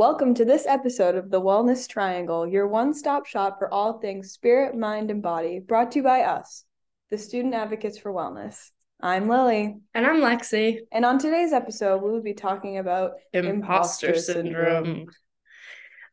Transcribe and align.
Welcome 0.00 0.32
to 0.36 0.46
this 0.46 0.64
episode 0.66 1.14
of 1.14 1.28
the 1.28 1.42
Wellness 1.42 1.86
Triangle, 1.86 2.46
your 2.46 2.66
one 2.66 2.94
stop 2.94 3.26
shop 3.26 3.58
for 3.58 3.70
all 3.70 3.98
things 4.00 4.32
spirit, 4.32 4.74
mind, 4.74 5.10
and 5.10 5.22
body, 5.22 5.58
brought 5.58 5.92
to 5.92 5.98
you 5.98 6.02
by 6.02 6.22
us, 6.22 6.64
the 7.10 7.18
Student 7.18 7.52
Advocates 7.52 7.98
for 7.98 8.10
Wellness. 8.10 8.70
I'm 9.02 9.28
Lily. 9.28 9.76
And 9.92 10.06
I'm 10.06 10.22
Lexie. 10.22 10.78
And 10.90 11.04
on 11.04 11.18
today's 11.18 11.52
episode, 11.52 12.02
we 12.02 12.10
will 12.10 12.22
be 12.22 12.32
talking 12.32 12.78
about 12.78 13.10
imposter, 13.34 14.06
imposter 14.08 14.14
syndrome. 14.14 14.84
syndrome. 14.86 15.08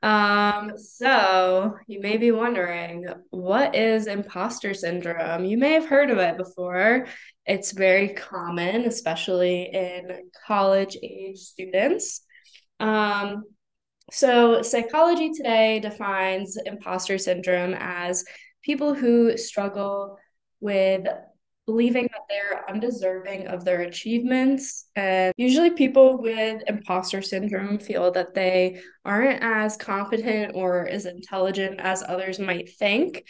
Um, 0.04 0.78
so 0.78 1.78
you 1.88 2.02
may 2.02 2.18
be 2.18 2.32
wondering, 2.32 3.06
what 3.30 3.74
is 3.74 4.08
imposter 4.08 4.74
syndrome? 4.74 5.46
You 5.46 5.58
may 5.58 5.72
have 5.72 5.88
heard 5.88 6.10
of 6.10 6.18
it 6.18 6.36
before. 6.36 7.08
It's 7.46 7.72
very 7.72 8.10
common, 8.10 8.84
especially 8.84 9.70
in 9.72 10.30
college 10.46 10.98
age 11.02 11.38
students. 11.38 12.26
Um, 12.82 13.46
so, 14.12 14.62
Psychology 14.62 15.32
Today 15.32 15.80
defines 15.80 16.58
imposter 16.58 17.18
syndrome 17.18 17.76
as 17.78 18.24
people 18.62 18.94
who 18.94 19.38
struggle 19.38 20.18
with 20.60 21.08
believing 21.66 22.08
that 22.14 22.22
they're 22.30 22.64
undeserving 22.70 23.48
of 23.48 23.66
their 23.66 23.82
achievements. 23.82 24.86
And 24.96 25.34
usually, 25.36 25.72
people 25.72 26.22
with 26.22 26.64
imposter 26.68 27.22
syndrome 27.22 27.80
feel 27.80 28.12
that 28.12 28.34
they 28.34 28.82
aren't 29.04 29.44
as 29.44 29.76
competent 29.76 30.54
or 30.56 30.88
as 30.88 31.06
intelligent 31.06 31.80
as 31.80 32.04
others 32.08 32.40
might 32.40 32.70
think. 32.78 33.26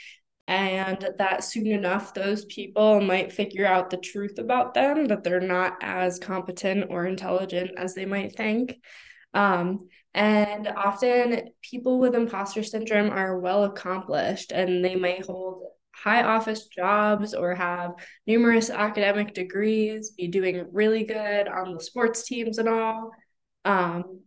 And 0.48 1.09
that 1.17 1.44
soon 1.44 1.67
enough, 1.67 2.14
those 2.14 2.45
people 2.45 3.02
might 3.02 3.34
figure 3.34 3.66
out 3.66 3.89
the 3.89 3.98
truth 3.98 4.38
about 4.38 4.73
them 4.73 5.05
that 5.05 5.23
they're 5.23 5.41
not 5.41 5.78
as 5.81 6.20
competent 6.20 6.86
or 6.89 7.05
intelligent 7.05 7.72
as 7.78 7.95
they 7.95 8.05
might 8.05 8.36
think. 8.36 8.78
Um, 9.33 9.89
and 10.18 10.68
often 10.68 11.50
people 11.62 12.00
with 12.00 12.16
imposter 12.16 12.64
syndrome 12.64 13.12
are 13.12 13.38
well 13.38 13.66
accomplished 13.66 14.52
and 14.52 14.84
they 14.84 14.96
may 14.96 15.22
hold 15.22 15.62
high 15.94 16.23
office 16.23 16.66
jobs 16.66 17.36
or 17.36 17.54
have 17.54 17.92
numerous 18.26 18.72
academic 18.72 19.36
degrees, 19.36 20.10
be 20.18 20.28
doing 20.28 20.66
really 20.72 21.04
good 21.04 21.48
on 21.48 21.76
the 21.76 21.80
sports 21.80 22.26
teams 22.26 22.58
and 22.58 22.68
all. 22.68 23.12
Um, 23.64 24.22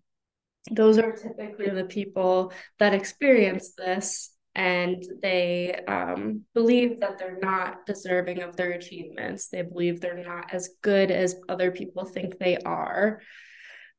those 0.70 0.96
are 0.96 1.10
typically 1.10 1.70
the 1.70 1.86
people 1.86 2.52
that 2.78 2.94
experience 2.94 3.72
this 3.76 4.30
and 4.54 5.04
they 5.22 5.74
um, 5.88 6.42
believe 6.54 7.00
that 7.00 7.18
they're 7.18 7.40
not 7.42 7.84
deserving 7.84 8.42
of 8.42 8.54
their 8.54 8.70
achievements. 8.70 9.48
They 9.48 9.62
believe 9.62 10.00
they're 10.00 10.22
not 10.22 10.54
as 10.54 10.70
good 10.82 11.10
as 11.10 11.34
other 11.48 11.72
people 11.72 12.04
think 12.04 12.38
they 12.38 12.58
are. 12.58 13.20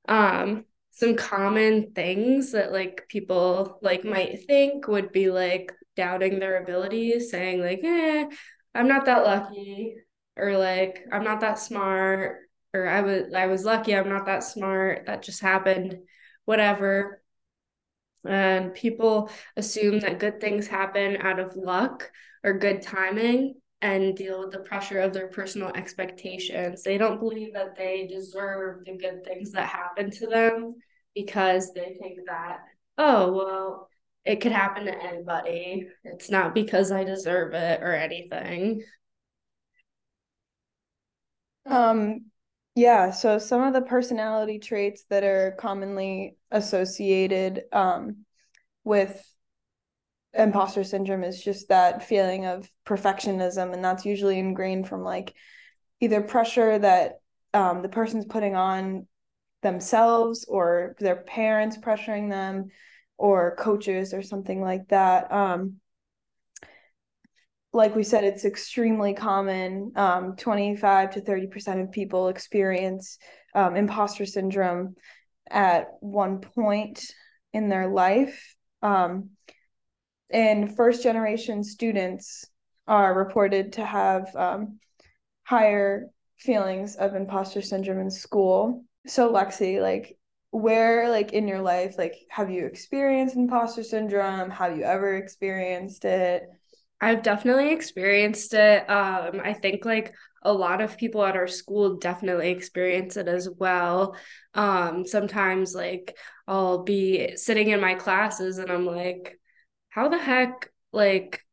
Um, 0.08 0.66
some 1.02 1.16
common 1.16 1.94
things 1.94 2.52
that 2.52 2.72
like 2.72 3.08
people 3.10 3.80
like 3.82 4.06
might 4.06 4.46
think 4.46 4.88
would 4.88 5.12
be 5.12 5.32
like 5.32 5.72
doubting 5.96 6.38
their 6.38 6.62
abilities, 6.62 7.32
saying 7.32 7.60
like, 7.60 7.82
"eh, 7.84 8.28
I'm 8.76 8.88
not 8.88 9.06
that 9.06 9.24
lucky," 9.26 9.96
or 10.38 10.56
like, 10.58 11.04
"I'm 11.12 11.24
not 11.24 11.40
that 11.42 11.58
smart," 11.58 12.48
or 12.72 12.88
"I 12.88 13.02
was 13.02 13.34
I 13.34 13.48
was 13.48 13.66
lucky, 13.66 13.96
I'm 13.96 14.10
not 14.10 14.28
that 14.28 14.44
smart. 14.44 15.08
That 15.08 15.24
just 15.24 15.42
happened." 15.42 15.98
Whatever. 16.46 17.24
And 18.24 18.76
people 18.76 19.32
assume 19.58 20.02
that 20.02 20.20
good 20.20 20.40
things 20.40 20.68
happen 20.68 21.18
out 21.18 21.40
of 21.40 21.56
luck 21.56 22.12
or 22.44 22.60
good 22.60 22.84
timing 22.84 23.56
and 23.82 24.16
deal 24.16 24.42
with 24.42 24.52
the 24.52 24.60
pressure 24.60 25.00
of 25.00 25.14
their 25.14 25.30
personal 25.30 25.70
expectations. 25.70 26.84
They 26.84 27.00
don't 27.00 27.20
believe 27.20 27.54
that 27.54 27.76
they 27.76 28.06
deserve 28.06 28.86
the 28.86 28.96
good 28.98 29.24
things 29.24 29.54
that 29.54 29.68
happen 29.68 30.12
to 30.12 30.28
them 30.28 30.76
because 31.16 31.74
they 31.74 31.98
think 32.00 32.20
that, 32.28 32.60
oh, 32.98 33.32
well, 33.34 33.90
it 34.24 34.42
could 34.42 34.52
happen 34.52 34.86
to 34.86 35.04
anybody. 35.04 35.88
It's 36.04 36.30
not 36.30 36.54
because 36.54 36.92
I 36.92 37.04
deserve 37.04 37.54
it 37.54 37.82
or 37.82 37.94
anything. 37.94 38.84
Um 41.66 42.26
yeah, 42.76 43.12
so 43.12 43.38
some 43.38 43.64
of 43.64 43.74
the 43.74 43.82
personality 43.82 44.58
traits 44.60 45.04
that 45.10 45.24
are 45.24 45.56
commonly 45.60 46.38
associated 46.52 47.64
um 47.74 48.26
with 48.84 49.24
imposter 50.34 50.84
syndrome 50.84 51.24
is 51.24 51.44
just 51.44 51.68
that 51.70 52.04
feeling 52.04 52.46
of 52.46 52.70
perfectionism 52.86 53.74
and 53.74 53.84
that's 53.84 54.06
usually 54.06 54.40
ingrained 54.40 54.88
from 54.88 55.04
like 55.04 55.34
either 56.00 56.22
pressure 56.22 56.80
that 56.80 57.20
um, 57.54 57.82
the 57.82 57.90
person's 57.90 58.26
putting 58.26 58.56
on 58.56 59.08
themselves 59.62 60.46
or 60.48 60.96
their 61.00 61.16
parents 61.16 61.78
pressuring 61.78 62.30
them 62.30 62.70
or 63.18 63.56
coaches 63.56 64.14
or 64.14 64.22
something 64.22 64.62
like 64.62 64.88
that. 64.90 65.32
Um, 65.32 65.76
like 67.74 67.96
we 67.96 68.04
said 68.04 68.24
it's 68.24 68.46
extremely 68.46 69.14
common. 69.14 69.94
Um, 69.96 70.36
25 70.36 71.12
to 71.12 71.22
30% 71.22 71.84
of 71.84 71.92
people 71.92 72.28
experience 72.28 73.18
um, 73.56 73.76
imposter 73.76 74.26
syndrome 74.26 74.96
at 75.50 75.88
one 76.00 76.40
point 76.40 77.14
in 77.54 77.70
their 77.70 77.88
life. 77.88 78.56
Um, 78.82 79.32
and 80.32 80.76
first 80.76 81.04
generation 81.04 81.64
students 81.64 82.46
are 82.88 83.14
reported 83.14 83.74
to 83.74 83.86
have 83.86 84.36
um, 84.36 84.80
higher 85.44 86.08
feelings 86.38 86.96
of 86.96 87.16
imposter 87.16 87.62
syndrome 87.62 88.00
in 88.00 88.10
school 88.10 88.84
so 89.08 89.32
Lexie, 89.32 89.82
like 89.82 90.18
where 90.52 91.10
like 91.10 91.34
in 91.34 91.48
your 91.48 91.62
life, 91.62 91.96
like 91.98 92.16
have 92.30 92.50
you 92.50 92.66
experienced 92.66 93.36
imposter 93.36 93.84
syndrome? 93.84 94.50
Have 94.50 94.78
you 94.78 94.84
ever 94.84 95.16
experienced 95.16 96.06
it? 96.06 96.44
I've 97.00 97.24
definitely 97.24 97.72
experienced 97.74 98.54
it. 98.54 98.88
Um, 98.90 99.42
I 99.44 99.54
think 99.54 99.86
like 99.86 100.14
a 100.44 100.54
lot 100.54 100.82
of 100.82 100.98
people 100.98 101.24
at 101.24 101.36
our 101.36 101.48
school 101.48 101.98
definitely 101.98 102.50
experience 102.52 103.18
it 103.18 103.28
as 103.28 103.50
well. 103.50 104.16
Um, 104.54 105.06
sometimes 105.06 105.74
like 105.74 106.16
I'll 106.48 106.84
be 106.84 107.38
sitting 107.38 107.70
in 107.70 107.82
my 107.82 107.96
classes 107.96 108.58
and 108.58 108.70
I'm 108.70 108.86
like, 108.86 109.40
how 109.90 110.10
the 110.10 110.18
heck 110.18 110.70
like 110.92 111.44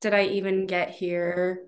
did 0.00 0.14
I 0.14 0.24
even 0.26 0.66
get 0.66 0.90
here? 0.90 1.62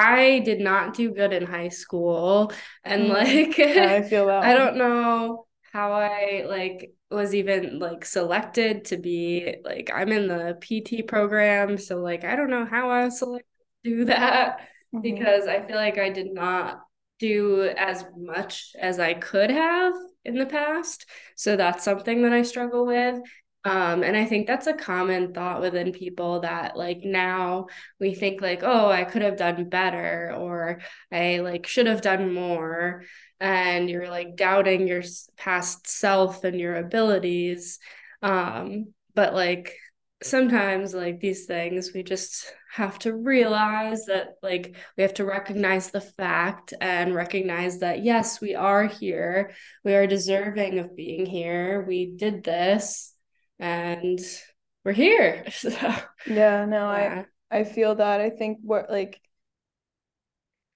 I 0.00 0.38
did 0.38 0.60
not 0.60 0.94
do 0.94 1.12
good 1.12 1.32
in 1.34 1.44
high 1.44 1.68
school 1.68 2.52
and 2.84 3.02
mm-hmm. 3.02 3.12
like 3.12 3.58
yeah, 3.58 3.92
I 3.98 4.02
feel 4.02 4.26
that 4.26 4.42
I 4.42 4.54
don't 4.54 4.76
know 4.76 5.46
how 5.72 5.92
I 5.92 6.46
like 6.48 6.94
was 7.10 7.34
even 7.34 7.78
like 7.78 8.06
selected 8.06 8.86
to 8.86 8.96
be 8.96 9.56
like 9.62 9.90
I'm 9.92 10.10
in 10.10 10.26
the 10.26 10.56
PT 10.60 11.06
program 11.06 11.76
so 11.76 11.98
like 11.98 12.24
I 12.24 12.34
don't 12.34 12.50
know 12.50 12.64
how 12.64 12.88
I 12.88 13.04
was 13.04 13.18
selected 13.18 13.46
to 13.84 13.90
do 13.90 14.04
that 14.06 14.60
mm-hmm. 14.94 15.00
because 15.02 15.46
I 15.46 15.60
feel 15.60 15.76
like 15.76 15.98
I 15.98 16.08
did 16.08 16.32
not 16.32 16.80
do 17.18 17.70
as 17.76 18.02
much 18.16 18.72
as 18.80 18.98
I 18.98 19.12
could 19.12 19.50
have 19.50 19.92
in 20.24 20.38
the 20.38 20.46
past 20.46 21.04
so 21.36 21.56
that's 21.56 21.84
something 21.84 22.22
that 22.22 22.32
I 22.32 22.42
struggle 22.42 22.86
with 22.86 23.20
um, 23.64 24.02
and 24.02 24.16
I 24.16 24.24
think 24.24 24.46
that's 24.46 24.66
a 24.66 24.72
common 24.72 25.34
thought 25.34 25.60
within 25.60 25.92
people 25.92 26.40
that 26.40 26.76
like 26.76 27.02
now 27.04 27.66
we 27.98 28.14
think 28.14 28.40
like, 28.40 28.62
oh, 28.62 28.88
I 28.88 29.04
could 29.04 29.20
have 29.20 29.36
done 29.36 29.68
better 29.68 30.32
or 30.34 30.80
I 31.12 31.40
like 31.40 31.66
should 31.66 31.86
have 31.86 32.00
done 32.00 32.32
more. 32.32 33.04
And 33.38 33.90
you're 33.90 34.08
like 34.08 34.36
doubting 34.36 34.86
your 34.86 35.02
past 35.36 35.88
self 35.88 36.44
and 36.44 36.58
your 36.58 36.76
abilities. 36.76 37.78
Um, 38.22 38.94
but 39.14 39.34
like 39.34 39.76
sometimes 40.22 40.94
like 40.94 41.20
these 41.20 41.46
things 41.46 41.92
we 41.94 42.02
just 42.02 42.52
have 42.74 42.98
to 42.98 43.14
realize 43.14 44.04
that 44.04 44.34
like 44.42 44.76
we 44.96 45.02
have 45.02 45.14
to 45.14 45.24
recognize 45.24 45.90
the 45.90 46.00
fact 46.00 46.74
and 46.80 47.14
recognize 47.14 47.78
that 47.78 48.04
yes 48.04 48.38
we 48.38 48.54
are 48.54 48.86
here 48.86 49.52
we 49.82 49.94
are 49.94 50.06
deserving 50.06 50.78
of 50.78 50.94
being 50.94 51.24
here 51.24 51.82
we 51.88 52.12
did 52.14 52.44
this 52.44 53.14
and 53.60 54.18
we're 54.84 54.92
here. 54.92 55.44
So, 55.50 55.70
yeah, 56.26 56.64
no, 56.64 56.86
yeah. 56.86 57.24
I 57.50 57.58
I 57.60 57.64
feel 57.64 57.94
that. 57.96 58.20
I 58.20 58.30
think 58.30 58.58
what 58.62 58.90
like 58.90 59.20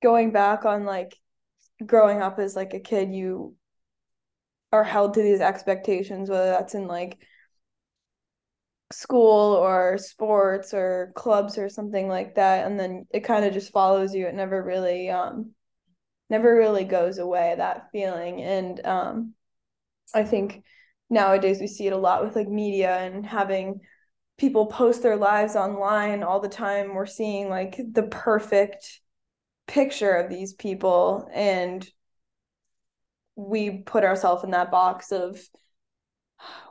going 0.02 0.32
back 0.32 0.64
on 0.64 0.84
like 0.84 1.16
growing 1.84 2.20
up 2.20 2.38
as 2.38 2.56
like 2.56 2.74
a 2.74 2.80
kid, 2.80 3.12
you 3.12 3.56
are 4.72 4.84
held 4.84 5.14
to 5.14 5.22
these 5.22 5.40
expectations, 5.40 6.28
whether 6.28 6.50
that's 6.50 6.74
in 6.74 6.86
like 6.86 7.18
school 8.92 9.54
or 9.54 9.98
sports 9.98 10.72
or 10.74 11.12
clubs 11.16 11.58
or 11.58 11.68
something 11.68 12.06
like 12.08 12.34
that 12.36 12.66
and 12.66 12.78
then 12.78 13.06
it 13.10 13.20
kind 13.20 13.44
of 13.44 13.52
just 13.52 13.72
follows 13.72 14.14
you 14.14 14.26
it 14.26 14.34
never 14.34 14.62
really 14.62 15.10
um 15.10 15.50
never 16.30 16.54
really 16.54 16.84
goes 16.84 17.18
away 17.18 17.54
that 17.56 17.90
feeling 17.90 18.42
and 18.42 18.84
um 18.86 19.34
i 20.14 20.22
think 20.22 20.62
nowadays 21.10 21.60
we 21.60 21.66
see 21.66 21.86
it 21.86 21.92
a 21.92 21.98
lot 21.98 22.24
with 22.24 22.36
like 22.36 22.48
media 22.48 22.96
and 22.98 23.24
having 23.24 23.80
people 24.38 24.66
post 24.66 25.02
their 25.02 25.16
lives 25.16 25.56
online 25.56 26.22
all 26.22 26.40
the 26.40 26.48
time. 26.48 26.94
We're 26.94 27.06
seeing 27.06 27.48
like 27.48 27.80
the 27.92 28.04
perfect 28.04 29.00
picture 29.66 30.12
of 30.12 30.28
these 30.28 30.52
people 30.52 31.28
and 31.32 31.86
we 33.36 33.78
put 33.78 34.04
ourselves 34.04 34.44
in 34.44 34.50
that 34.50 34.70
box 34.70 35.10
of 35.12 35.40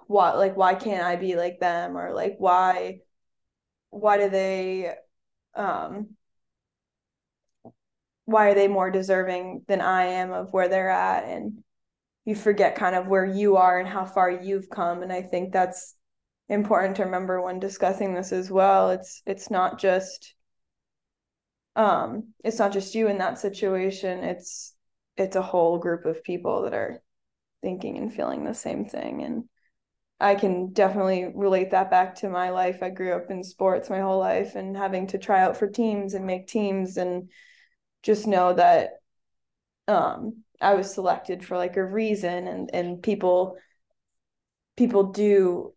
what 0.07 0.37
like 0.37 0.55
why 0.55 0.75
can't 0.75 1.03
I 1.03 1.15
be 1.15 1.35
like 1.35 1.59
them? 1.59 1.97
Or 1.97 2.13
like 2.13 2.35
why 2.37 2.99
why 3.89 4.17
do 4.17 4.29
they 4.29 4.93
um 5.55 6.15
why 8.25 8.49
are 8.49 8.55
they 8.55 8.67
more 8.67 8.89
deserving 8.89 9.63
than 9.67 9.81
I 9.81 10.05
am 10.05 10.31
of 10.31 10.51
where 10.51 10.69
they're 10.69 10.89
at? 10.89 11.25
And 11.25 11.63
you 12.25 12.35
forget 12.35 12.75
kind 12.75 12.95
of 12.95 13.07
where 13.07 13.25
you 13.25 13.57
are 13.57 13.79
and 13.79 13.87
how 13.87 14.05
far 14.05 14.29
you've 14.29 14.69
come. 14.69 15.03
And 15.03 15.11
I 15.11 15.21
think 15.21 15.51
that's 15.51 15.95
important 16.49 16.97
to 16.97 17.03
remember 17.03 17.41
when 17.41 17.59
discussing 17.59 18.13
this 18.13 18.31
as 18.31 18.49
well. 18.49 18.91
It's 18.91 19.21
it's 19.25 19.49
not 19.49 19.79
just 19.79 20.35
um 21.75 22.33
it's 22.43 22.59
not 22.59 22.71
just 22.71 22.95
you 22.95 23.07
in 23.07 23.17
that 23.17 23.39
situation. 23.39 24.23
It's 24.23 24.73
it's 25.17 25.35
a 25.35 25.41
whole 25.41 25.77
group 25.79 26.05
of 26.05 26.23
people 26.23 26.63
that 26.63 26.73
are 26.73 27.01
thinking 27.61 27.97
and 27.97 28.13
feeling 28.13 28.45
the 28.45 28.53
same 28.53 28.85
thing. 28.85 29.23
And 29.23 29.43
I 30.19 30.35
can 30.35 30.71
definitely 30.71 31.31
relate 31.33 31.71
that 31.71 31.91
back 31.91 32.15
to 32.15 32.29
my 32.29 32.49
life. 32.51 32.81
I 32.81 32.89
grew 32.89 33.13
up 33.13 33.29
in 33.29 33.43
sports 33.43 33.89
my 33.89 33.99
whole 33.99 34.19
life 34.19 34.55
and 34.55 34.77
having 34.77 35.07
to 35.07 35.17
try 35.17 35.41
out 35.41 35.57
for 35.57 35.67
teams 35.67 36.13
and 36.13 36.25
make 36.25 36.47
teams 36.47 36.97
and 36.97 37.29
just 38.03 38.27
know 38.27 38.53
that 38.53 38.91
um 39.87 40.43
I 40.61 40.75
was 40.75 40.93
selected 40.93 41.45
for 41.45 41.57
like 41.57 41.77
a 41.77 41.85
reason 41.85 42.47
and 42.47 42.69
and 42.73 43.03
people 43.03 43.57
people 44.77 45.11
do 45.11 45.73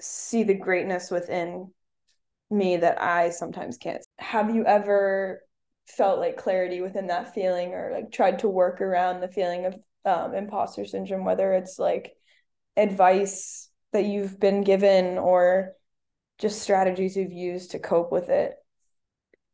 see 0.00 0.42
the 0.42 0.54
greatness 0.54 1.10
within 1.10 1.72
me 2.50 2.76
that 2.76 3.00
I 3.00 3.30
sometimes 3.30 3.78
can't. 3.78 4.04
Have 4.18 4.54
you 4.54 4.64
ever 4.64 5.42
felt 5.86 6.18
like 6.18 6.36
clarity 6.36 6.80
within 6.80 7.08
that 7.08 7.34
feeling 7.34 7.72
or 7.72 7.90
like 7.92 8.12
tried 8.12 8.40
to 8.40 8.48
work 8.48 8.80
around 8.80 9.20
the 9.20 9.28
feeling 9.28 9.66
of 9.66 9.74
um, 10.04 10.34
imposter 10.34 10.84
syndrome, 10.84 11.24
whether 11.24 11.52
it's 11.52 11.78
like 11.78 12.12
advice 12.76 13.68
that 13.92 14.04
you've 14.04 14.38
been 14.38 14.62
given 14.62 15.18
or 15.18 15.72
just 16.38 16.62
strategies 16.62 17.16
you've 17.16 17.32
used 17.32 17.72
to 17.72 17.78
cope 17.78 18.12
with 18.12 18.28
it? 18.28 18.54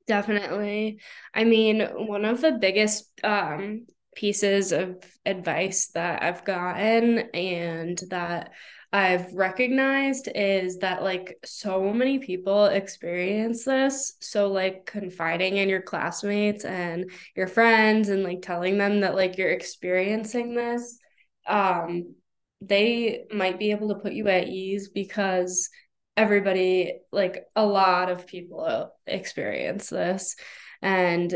Definitely. 0.09 1.01
I 1.35 1.45
mean, 1.45 1.83
one 1.83 2.25
of 2.25 2.41
the 2.41 2.53
biggest 2.53 3.11
um, 3.23 3.87
pieces 4.17 4.73
of 4.73 4.97
advice 5.27 5.89
that 5.89 6.23
I've 6.23 6.45
gotten 6.45 7.19
and 7.35 8.01
that 8.11 8.53
I've 8.93 9.35
recognized 9.35 10.29
is 10.35 10.79
that 10.79 11.03
like 11.03 11.37
so 11.45 11.93
many 11.93 12.21
people 12.21 12.65
experience 12.67 13.65
this. 13.67 14.15
So 14.21 14.51
like 14.51 14.87
confiding 14.87 15.59
in 15.59 15.69
your 15.69 15.83
classmates 15.83 16.65
and 16.65 17.11
your 17.37 17.47
friends 17.49 18.09
and 18.09 18.23
like 18.25 18.41
telling 18.41 18.79
them 18.79 19.01
that 19.01 19.15
like 19.15 19.37
you're 19.37 19.51
experiencing 19.51 20.55
this 20.55 20.99
um 21.47 22.15
they 22.61 23.25
might 23.33 23.59
be 23.59 23.71
able 23.71 23.89
to 23.89 23.95
put 23.95 24.13
you 24.13 24.29
at 24.29 24.49
ease 24.49 24.89
because 24.91 25.71
everybody 26.19 26.99
like 27.13 27.45
a 27.55 27.65
lot 27.65 28.11
of 28.11 28.27
people 28.27 28.93
experience 29.07 29.89
this 29.89 30.35
and 30.83 31.33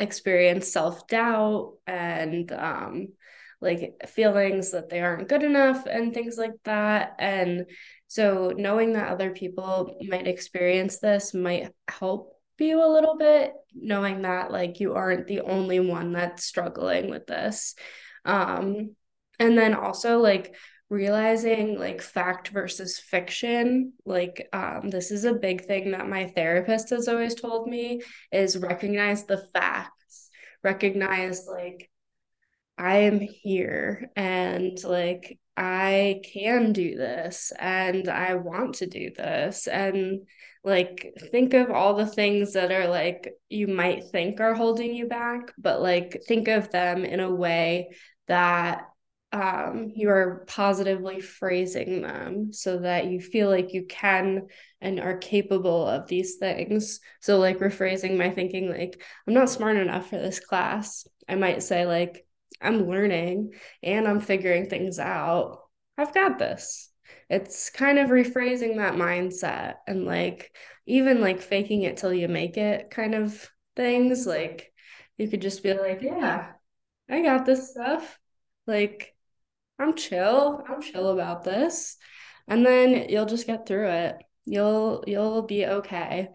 experience 0.00 0.72
self-doubt 0.72 1.74
and 1.86 2.50
um 2.50 3.08
like 3.60 3.94
feelings 4.08 4.72
that 4.72 4.88
they 4.88 5.00
aren't 5.00 5.28
good 5.28 5.42
enough 5.42 5.86
and 5.86 6.12
things 6.12 6.36
like 6.36 6.52
that. 6.64 7.14
And 7.18 7.66
so 8.08 8.52
knowing 8.54 8.94
that 8.94 9.10
other 9.10 9.30
people 9.30 9.96
might 10.06 10.26
experience 10.26 10.98
this 10.98 11.32
might 11.32 11.70
help 11.88 12.32
you 12.58 12.84
a 12.84 12.92
little 12.92 13.16
bit 13.16 13.52
knowing 13.74 14.22
that 14.22 14.50
like 14.52 14.80
you 14.80 14.94
aren't 14.94 15.26
the 15.26 15.40
only 15.40 15.80
one 15.80 16.12
that's 16.12 16.44
struggling 16.44 17.10
with 17.10 17.26
this. 17.26 17.74
Um 18.24 18.96
and 19.38 19.58
then 19.58 19.74
also 19.74 20.18
like 20.18 20.54
realizing 20.94 21.78
like 21.78 22.00
fact 22.00 22.48
versus 22.48 22.98
fiction 22.98 23.92
like 24.06 24.48
um 24.52 24.88
this 24.88 25.10
is 25.10 25.24
a 25.24 25.34
big 25.34 25.66
thing 25.66 25.90
that 25.90 26.08
my 26.08 26.28
therapist 26.28 26.90
has 26.90 27.08
always 27.08 27.34
told 27.34 27.68
me 27.68 28.00
is 28.32 28.56
recognize 28.56 29.24
the 29.24 29.46
facts. 29.52 30.30
Recognize 30.62 31.46
like 31.46 31.90
I 32.78 32.98
am 32.98 33.20
here 33.20 34.10
and 34.16 34.82
like 34.82 35.38
I 35.56 36.22
can 36.32 36.72
do 36.72 36.96
this 36.96 37.52
and 37.58 38.08
I 38.08 38.34
want 38.36 38.76
to 38.76 38.86
do 38.86 39.10
this. 39.16 39.66
And 39.66 40.26
like 40.64 41.12
think 41.30 41.52
of 41.54 41.70
all 41.70 41.94
the 41.94 42.06
things 42.06 42.54
that 42.54 42.72
are 42.72 42.88
like 42.88 43.34
you 43.50 43.66
might 43.66 44.04
think 44.04 44.40
are 44.40 44.54
holding 44.54 44.94
you 44.94 45.06
back 45.06 45.52
but 45.58 45.82
like 45.82 46.22
think 46.26 46.48
of 46.48 46.70
them 46.70 47.04
in 47.04 47.20
a 47.20 47.30
way 47.30 47.90
that 48.28 48.88
um, 49.34 49.90
you 49.96 50.10
are 50.10 50.44
positively 50.46 51.20
phrasing 51.20 52.02
them 52.02 52.52
so 52.52 52.78
that 52.78 53.06
you 53.06 53.20
feel 53.20 53.50
like 53.50 53.74
you 53.74 53.84
can 53.84 54.46
and 54.80 55.00
are 55.00 55.16
capable 55.18 55.88
of 55.88 56.06
these 56.06 56.36
things. 56.36 57.00
So, 57.20 57.38
like 57.40 57.58
rephrasing 57.58 58.16
my 58.16 58.30
thinking, 58.30 58.70
like, 58.70 59.02
I'm 59.26 59.34
not 59.34 59.50
smart 59.50 59.76
enough 59.76 60.08
for 60.08 60.18
this 60.18 60.38
class. 60.38 61.08
I 61.28 61.34
might 61.34 61.64
say, 61.64 61.84
like, 61.84 62.24
I'm 62.62 62.88
learning 62.88 63.54
and 63.82 64.06
I'm 64.06 64.20
figuring 64.20 64.66
things 64.66 65.00
out. 65.00 65.58
I've 65.98 66.14
got 66.14 66.38
this. 66.38 66.90
It's 67.28 67.70
kind 67.70 67.98
of 67.98 68.10
rephrasing 68.10 68.76
that 68.76 68.94
mindset 68.94 69.76
and 69.88 70.04
like 70.04 70.54
even 70.86 71.20
like 71.20 71.40
faking 71.40 71.82
it 71.82 71.96
till 71.96 72.12
you 72.12 72.28
make 72.28 72.56
it 72.56 72.90
kind 72.90 73.16
of 73.16 73.50
things. 73.74 74.26
Like 74.26 74.72
you 75.18 75.28
could 75.28 75.42
just 75.42 75.64
be 75.64 75.74
like, 75.74 76.02
yeah, 76.02 76.52
I 77.10 77.22
got 77.22 77.46
this 77.46 77.70
stuff. 77.70 78.18
Like 78.66 79.13
I'm 79.78 79.94
chill. 79.94 80.62
I'm 80.68 80.80
chill 80.80 81.08
about 81.08 81.44
this. 81.44 81.96
And 82.46 82.64
then 82.64 83.08
you'll 83.08 83.26
just 83.26 83.46
get 83.46 83.66
through 83.66 83.88
it. 83.88 84.16
You'll 84.44 85.04
you'll 85.06 85.42
be 85.42 85.66
okay. 85.66 86.28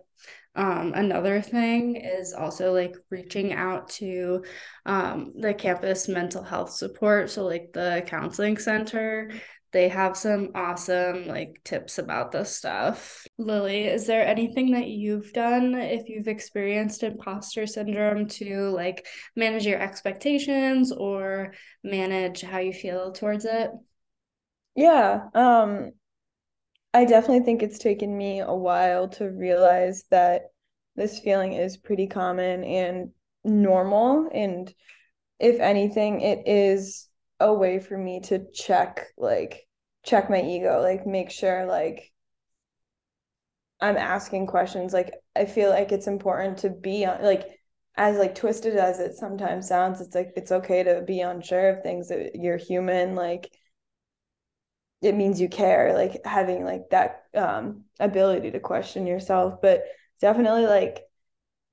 Um, 0.56 0.94
another 0.96 1.42
thing 1.42 1.96
is 1.96 2.34
also 2.34 2.74
like 2.74 2.96
reaching 3.10 3.54
out 3.54 3.90
to 3.92 4.44
um, 4.86 5.34
the 5.40 5.54
campus 5.54 6.08
mental 6.08 6.44
health 6.44 6.72
support. 6.72 7.30
So, 7.30 7.46
like 7.46 7.72
the 7.72 8.04
counseling 8.08 8.58
center, 8.58 9.32
they 9.72 9.90
have 9.90 10.18
some 10.18 10.50
awesome 10.56 11.28
like 11.28 11.62
tips 11.64 11.98
about 11.98 12.32
this 12.32 12.56
stuff. 12.56 13.26
Lily, 13.38 13.86
is 13.86 14.08
there 14.08 14.26
anything 14.26 14.72
that 14.72 14.88
you've 14.88 15.32
done 15.34 15.76
if 15.76 16.10
you've 16.10 16.28
experienced 16.28 17.04
imposter 17.04 17.68
syndrome 17.68 18.28
to 18.28 18.70
like 18.70 19.06
manage 19.36 19.66
your 19.66 19.80
expectations 19.80 20.92
or 20.92 21.54
manage 21.84 22.42
how 22.42 22.60
you 22.60 22.74
feel 22.74 23.12
towards 23.12 23.46
it? 23.46 23.70
Yeah, 24.76 25.28
um 25.34 25.92
I 26.94 27.06
definitely 27.06 27.46
think 27.46 27.62
it's 27.62 27.78
taken 27.78 28.18
me 28.18 28.40
a 28.40 28.54
while 28.54 29.10
to 29.10 29.30
realize 29.30 30.06
that 30.10 30.52
this 30.96 31.20
feeling 31.20 31.54
is 31.54 31.78
pretty 31.78 32.08
common 32.08 32.64
and 32.64 33.12
normal 33.44 34.30
and 34.34 34.74
if 35.40 35.60
anything 35.60 36.22
it 36.22 36.48
is 36.48 37.09
a 37.40 37.54
way 37.54 37.80
for 37.80 37.98
me 37.98 38.20
to 38.22 38.46
check 38.54 39.08
like 39.18 39.66
check 40.04 40.30
my 40.30 40.42
ego 40.42 40.82
like 40.82 41.06
make 41.06 41.30
sure 41.32 41.66
like 41.66 42.12
i'm 43.82 43.98
asking 43.98 44.48
questions. 44.48 44.94
Like 44.94 45.14
i 45.36 45.46
feel 45.46 45.70
like 45.70 45.92
it's 45.92 46.08
important 46.08 46.60
to 46.60 46.70
be 46.70 47.06
on 47.06 47.24
like 47.24 47.48
as 47.98 48.18
like 48.18 48.36
twisted 48.36 48.76
as 48.76 49.00
it 49.00 49.16
sometimes 49.16 49.68
sounds 49.68 50.00
it's 50.02 50.16
like 50.16 50.32
it's 50.36 50.52
okay 50.52 50.84
to 50.84 51.02
be 51.06 51.22
unsure 51.22 51.70
of 51.70 51.84
things 51.84 52.08
that 52.10 52.32
you're 52.36 52.58
human 52.58 53.16
like 53.16 53.50
it 55.02 55.16
means 55.16 55.40
you 55.40 55.48
care 55.50 55.94
like 55.94 56.22
having 56.26 56.64
like 56.66 56.90
that 56.92 57.24
um 57.34 57.86
ability 58.00 58.52
to 58.52 58.60
question 58.60 59.08
yourself. 59.08 59.62
But 59.62 59.84
definitely 60.20 60.66
like 60.66 61.04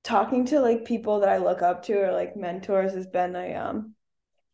talking 0.04 0.44
to 0.46 0.60
like 0.60 0.84
people 0.84 1.20
that 1.20 1.28
i 1.28 1.38
look 1.38 1.62
up 1.62 1.82
to 1.82 1.94
or 1.94 2.12
like 2.12 2.36
mentors 2.36 2.94
has 2.94 3.08
been 3.08 3.34
a 3.34 3.54
um 3.54 3.95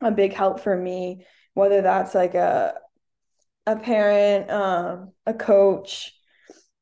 a 0.03 0.11
big 0.11 0.33
help 0.33 0.61
for 0.61 0.77
me, 0.77 1.25
whether 1.55 1.83
that's 1.83 2.15
like 2.15 2.35
a 2.35 2.75
a 3.67 3.77
parent, 3.77 4.51
um, 4.51 5.13
a 5.27 5.35
coach, 5.35 6.13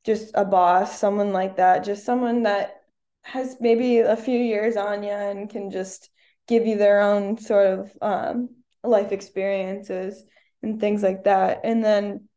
just 0.05 0.31
a 0.35 0.45
boss, 0.45 0.99
someone 0.99 1.33
like 1.33 1.57
that, 1.57 1.85
just 1.85 2.05
someone 2.07 2.45
that 2.45 2.77
has 3.23 3.57
maybe 3.61 3.99
a 3.99 4.17
few 4.17 4.39
years 4.39 4.77
on 4.77 5.03
you 5.03 5.11
and 5.11 5.51
can 5.51 5.71
just 5.71 6.09
give 6.49 6.67
you 6.67 6.79
their 6.79 7.01
own 7.03 7.37
sort 7.39 7.67
of 7.67 7.93
um, 8.01 8.49
life 8.83 9.13
experiences 9.13 10.25
and 10.63 10.81
things 10.81 11.03
like 11.03 11.25
that. 11.25 11.61
And 11.65 11.85
then 11.85 12.29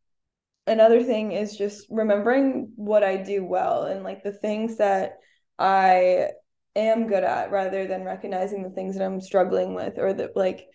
another 0.68 1.04
thing 1.04 1.32
is 1.32 1.58
just 1.58 1.88
remembering 1.90 2.74
what 2.76 3.04
I 3.04 3.18
do 3.18 3.46
well 3.46 3.84
and 3.84 4.04
like 4.04 4.24
the 4.24 4.34
things 4.34 4.78
that 4.78 5.18
I 5.58 6.32
am 6.76 7.08
good 7.08 7.24
at 7.24 7.52
rather 7.52 7.88
than 7.88 8.04
recognizing 8.04 8.64
the 8.64 8.70
things 8.70 8.98
that 8.98 9.06
I'm 9.06 9.22
struggling 9.22 9.74
with 9.76 9.98
or 9.98 10.14
that 10.14 10.36
like 10.36 10.68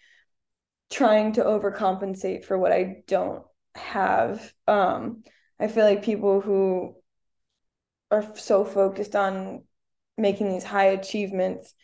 trying 0.90 1.32
to 1.34 1.44
overcompensate 1.44 2.44
for 2.44 2.58
what 2.58 2.72
I 2.72 3.02
don't 3.06 3.44
have. 3.74 4.52
Um, 4.66 5.24
I 5.60 5.68
feel 5.68 5.84
like 5.84 6.02
people 6.02 6.40
who 6.40 6.96
are 8.10 8.36
so 8.36 8.64
focused 8.64 9.14
on 9.14 9.64
making 10.16 10.50
these 10.50 10.64
high 10.64 10.86
achievements 10.86 11.74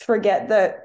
forget 0.00 0.48
that 0.48 0.78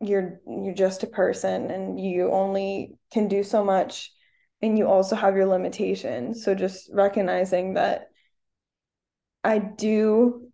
you're 0.00 0.40
you're 0.46 0.74
just 0.74 1.02
a 1.02 1.08
person 1.08 1.70
and 1.70 1.98
you 1.98 2.30
only 2.30 2.94
can 3.12 3.28
do 3.28 3.42
so 3.42 3.64
much 3.64 4.12
and 4.60 4.78
you 4.78 4.86
also 4.86 5.16
have 5.16 5.36
your 5.36 5.46
limitations 5.46 6.44
so 6.44 6.54
just 6.54 6.90
recognizing 6.92 7.74
that 7.74 8.08
i 9.44 9.58
do 9.58 10.51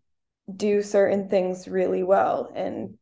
do 0.55 0.83
certain 0.83 1.29
things 1.29 1.69
really 1.69 2.03
well 2.03 2.51
and 2.55 2.97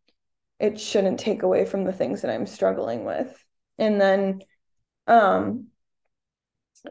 it 0.59 0.81
shouldn't 0.81 1.21
take 1.21 1.43
away 1.43 1.65
from 1.65 1.85
the 1.85 1.93
things 1.93 2.23
that 2.23 2.31
i'm 2.31 2.47
struggling 2.47 3.05
with. 3.05 3.45
And 3.79 4.01
then 4.01 4.41
um 5.07 5.69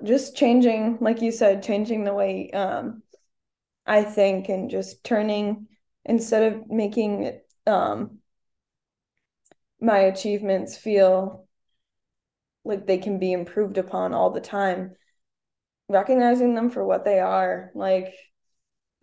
just 0.04 0.36
changing 0.36 0.98
like 1.02 1.22
you 1.22 1.32
said 1.32 1.64
changing 1.64 2.04
the 2.04 2.14
way 2.14 2.50
um 2.52 3.02
i 3.86 4.04
think 4.04 4.50
and 4.50 4.70
just 4.70 5.04
turning 5.04 5.68
instead 6.04 6.54
of 6.54 6.70
making 6.70 7.24
it 7.24 7.48
um 7.68 8.18
my 9.80 10.00
achievements 10.00 10.76
feel 10.76 11.48
like 12.64 12.86
they 12.88 12.98
can 12.98 13.20
be 13.20 13.32
improved 13.32 13.78
upon 13.78 14.14
all 14.14 14.32
the 14.32 14.42
time 14.42 14.94
recognizing 15.88 16.56
them 16.56 16.70
for 16.70 16.84
what 16.84 17.06
they 17.06 17.20
are 17.20 17.72
like 17.76 18.14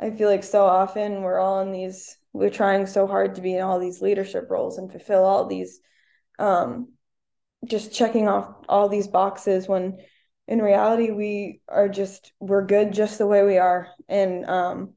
i 0.02 0.10
feel 0.10 0.28
like 0.28 0.44
so 0.44 0.64
often 0.64 1.22
we're 1.22 1.38
all 1.38 1.60
in 1.60 1.72
these 1.72 2.16
we're 2.32 2.50
trying 2.50 2.86
so 2.86 3.06
hard 3.06 3.34
to 3.34 3.40
be 3.40 3.54
in 3.56 3.62
all 3.62 3.78
these 3.78 4.02
leadership 4.02 4.46
roles 4.50 4.78
and 4.78 4.90
fulfill 4.90 5.24
all 5.24 5.46
these 5.46 5.80
um 6.38 6.88
just 7.64 7.94
checking 7.94 8.28
off 8.28 8.54
all 8.68 8.88
these 8.88 9.06
boxes 9.06 9.68
when 9.68 9.98
in 10.48 10.60
reality 10.60 11.10
we 11.10 11.60
are 11.68 11.88
just 11.88 12.32
we're 12.40 12.66
good 12.66 12.92
just 12.92 13.18
the 13.18 13.26
way 13.26 13.44
we 13.44 13.58
are. 13.58 13.88
And 14.08 14.44
um 14.46 14.94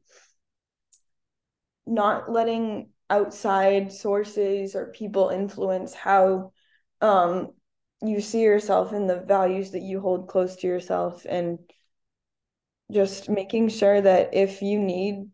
not 1.86 2.32
letting 2.32 2.90
outside 3.10 3.92
sources 3.92 4.76
or 4.76 4.92
people 4.92 5.30
influence 5.30 5.94
how 5.94 6.52
um 7.02 7.52
you 8.02 8.20
see 8.20 8.42
yourself 8.42 8.92
and 8.92 9.10
the 9.10 9.22
values 9.22 9.72
that 9.72 9.82
you 9.82 10.00
hold 10.00 10.28
close 10.28 10.56
to 10.58 10.68
yourself 10.68 11.26
and 11.30 11.60
just 12.92 13.30
making 13.30 13.70
sure 13.70 14.00
that 14.02 14.34
if 14.34 14.62
you 14.62 14.80
need 14.80 15.30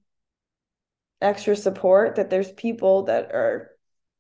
extra 1.22 1.56
support 1.56 2.16
that 2.16 2.30
there's 2.30 2.52
people 2.54 3.04
that 3.04 3.32
are 3.32 3.72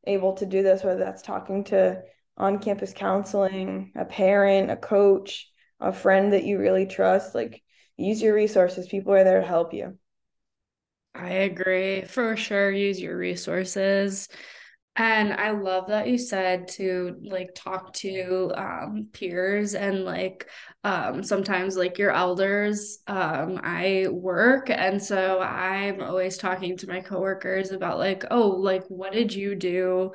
able 0.05 0.33
to 0.33 0.45
do 0.45 0.61
this 0.61 0.83
whether 0.83 0.99
that's 0.99 1.21
talking 1.21 1.63
to 1.63 1.99
on 2.37 2.59
campus 2.59 2.93
counseling 2.93 3.91
a 3.95 4.05
parent 4.05 4.69
a 4.69 4.75
coach 4.75 5.49
a 5.79 5.91
friend 5.91 6.33
that 6.33 6.43
you 6.43 6.59
really 6.59 6.85
trust 6.85 7.33
like 7.33 7.63
use 7.97 8.21
your 8.21 8.35
resources 8.35 8.87
people 8.87 9.13
are 9.13 9.23
there 9.23 9.41
to 9.41 9.47
help 9.47 9.73
you 9.73 9.97
I 11.13 11.29
agree. 11.29 12.03
For 12.03 12.35
sure, 12.37 12.71
use 12.71 12.99
your 12.99 13.17
resources. 13.17 14.29
And 14.97 15.33
I 15.33 15.51
love 15.51 15.87
that 15.87 16.09
you 16.09 16.17
said 16.17 16.67
to 16.69 17.15
like 17.21 17.55
talk 17.55 17.93
to 17.93 18.51
um, 18.55 19.07
peers 19.13 19.73
and 19.73 20.03
like 20.03 20.49
um, 20.83 21.23
sometimes 21.23 21.77
like 21.77 21.97
your 21.97 22.11
elders. 22.11 22.99
Um, 23.07 23.59
I 23.63 24.07
work, 24.11 24.69
and 24.69 25.01
so 25.01 25.39
I'm 25.39 26.01
always 26.01 26.37
talking 26.37 26.75
to 26.77 26.87
my 26.87 26.99
coworkers 26.99 27.71
about 27.71 27.99
like, 27.99 28.25
oh, 28.31 28.49
like 28.49 28.83
what 28.87 29.13
did 29.13 29.33
you 29.33 29.55
do, 29.55 30.11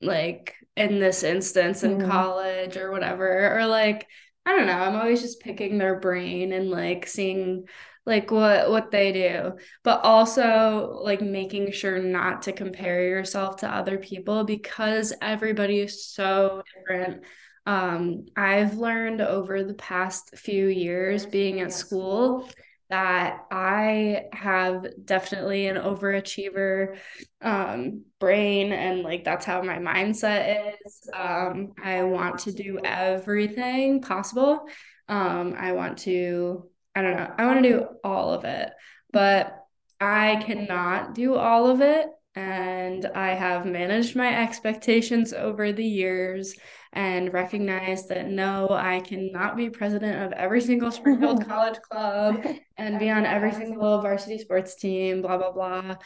like 0.00 0.54
in 0.76 0.98
this 0.98 1.22
instance 1.22 1.82
in 1.82 1.98
mm. 1.98 2.08
college 2.08 2.78
or 2.78 2.90
whatever, 2.90 3.58
or 3.58 3.66
like 3.66 4.06
I 4.46 4.56
don't 4.56 4.66
know. 4.66 4.72
I'm 4.72 4.96
always 4.96 5.20
just 5.20 5.40
picking 5.40 5.76
their 5.76 6.00
brain 6.00 6.52
and 6.52 6.70
like 6.70 7.06
seeing 7.06 7.64
like 8.06 8.30
what 8.30 8.70
what 8.70 8.90
they 8.90 9.12
do 9.12 9.52
but 9.82 10.00
also 10.02 11.00
like 11.02 11.20
making 11.20 11.72
sure 11.72 11.98
not 11.98 12.42
to 12.42 12.52
compare 12.52 13.08
yourself 13.08 13.56
to 13.56 13.68
other 13.68 13.98
people 13.98 14.44
because 14.44 15.12
everybody 15.20 15.80
is 15.80 16.06
so 16.06 16.62
different 16.78 17.24
um 17.66 18.24
i've 18.36 18.76
learned 18.78 19.20
over 19.20 19.64
the 19.64 19.74
past 19.74 20.36
few 20.38 20.68
years 20.68 21.26
being 21.26 21.60
at 21.60 21.72
school 21.72 22.48
that 22.88 23.46
I 23.50 24.26
have 24.32 24.86
definitely 25.04 25.66
an 25.66 25.76
overachiever 25.76 26.96
um, 27.42 28.04
brain, 28.20 28.72
and 28.72 29.02
like 29.02 29.24
that's 29.24 29.44
how 29.44 29.62
my 29.62 29.78
mindset 29.78 30.74
is. 30.84 31.10
Um, 31.12 31.72
I 31.82 32.04
want 32.04 32.40
to 32.40 32.52
do 32.52 32.78
everything 32.84 34.02
possible. 34.02 34.66
Um, 35.08 35.54
I 35.58 35.72
want 35.72 35.98
to 35.98 36.68
I 36.96 37.02
don't 37.02 37.16
know. 37.16 37.30
I 37.36 37.44
want 37.44 37.62
to 37.62 37.74
um, 37.74 37.80
do 37.80 37.88
all 38.02 38.32
of 38.32 38.44
it, 38.44 38.70
but 39.12 39.66
I 40.00 40.42
cannot 40.46 41.14
do 41.14 41.34
all 41.34 41.68
of 41.70 41.82
it. 41.82 42.08
And 42.34 43.06
I 43.06 43.34
have 43.34 43.66
managed 43.66 44.16
my 44.16 44.42
expectations 44.42 45.32
over 45.32 45.72
the 45.72 45.84
years 45.84 46.54
and 46.92 47.32
recognized 47.32 48.08
that 48.08 48.28
no, 48.28 48.68
I 48.70 49.00
cannot 49.00 49.56
be 49.56 49.68
president 49.68 50.22
of 50.22 50.32
every 50.32 50.62
single 50.62 50.90
Springfield 50.90 51.46
College 51.48 51.78
club 51.80 52.42
and 52.78 52.98
be 52.98 53.10
on 53.10 53.26
every 53.26 53.52
single 53.52 54.00
varsity 54.00 54.38
sports 54.38 54.74
team, 54.74 55.20
blah, 55.20 55.36
blah, 55.36 55.52
blah. 55.52 55.96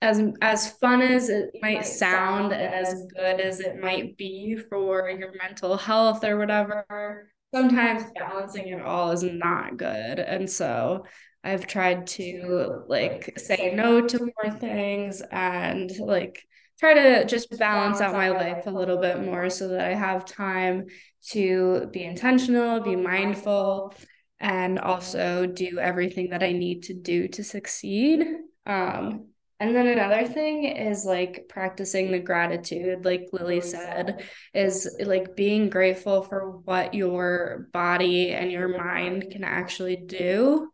As, 0.00 0.20
as 0.40 0.70
fun 0.78 1.02
as 1.02 1.28
it 1.28 1.50
might 1.62 1.86
sound 1.86 2.52
and 2.52 2.74
as 2.74 3.06
good 3.14 3.40
as 3.40 3.60
it 3.60 3.80
might 3.80 4.16
be 4.16 4.56
for 4.68 5.08
your 5.08 5.32
mental 5.36 5.76
health 5.76 6.24
or 6.24 6.36
whatever, 6.36 7.28
sometimes 7.54 8.04
balancing 8.14 8.68
it 8.68 8.82
all 8.82 9.10
is 9.10 9.22
not 9.22 9.76
good. 9.76 10.18
And 10.18 10.48
so 10.48 11.04
I've 11.44 11.66
tried 11.66 12.06
to 12.08 12.84
like 12.88 13.38
say 13.38 13.74
no 13.74 14.06
to 14.06 14.18
more 14.18 14.52
things 14.58 15.22
and 15.30 15.90
like 15.98 16.44
try 16.78 16.94
to 16.94 17.24
just 17.26 17.56
balance 17.58 18.00
out 18.00 18.12
my 18.12 18.30
life 18.30 18.66
a 18.66 18.70
little 18.70 18.98
bit 18.98 19.22
more 19.22 19.50
so 19.50 19.68
that 19.68 19.80
I 19.80 19.94
have 19.94 20.24
time 20.24 20.86
to 21.30 21.88
be 21.92 22.02
intentional, 22.02 22.80
be 22.80 22.96
mindful, 22.96 23.94
and 24.40 24.78
also 24.78 25.46
do 25.46 25.78
everything 25.78 26.30
that 26.30 26.42
I 26.42 26.52
need 26.52 26.84
to 26.84 26.94
do 26.94 27.28
to 27.28 27.44
succeed. 27.44 28.26
Um, 28.66 29.28
and 29.62 29.76
then 29.76 29.86
another 29.86 30.26
thing 30.26 30.64
is 30.64 31.04
like 31.04 31.46
practicing 31.48 32.10
the 32.10 32.18
gratitude, 32.18 33.04
like 33.04 33.28
Lily 33.32 33.60
said, 33.60 34.24
is 34.52 34.92
like 34.98 35.36
being 35.36 35.70
grateful 35.70 36.22
for 36.22 36.58
what 36.64 36.94
your 36.94 37.68
body 37.72 38.32
and 38.32 38.50
your 38.50 38.76
mind 38.76 39.30
can 39.30 39.44
actually 39.44 39.94
do. 39.94 40.68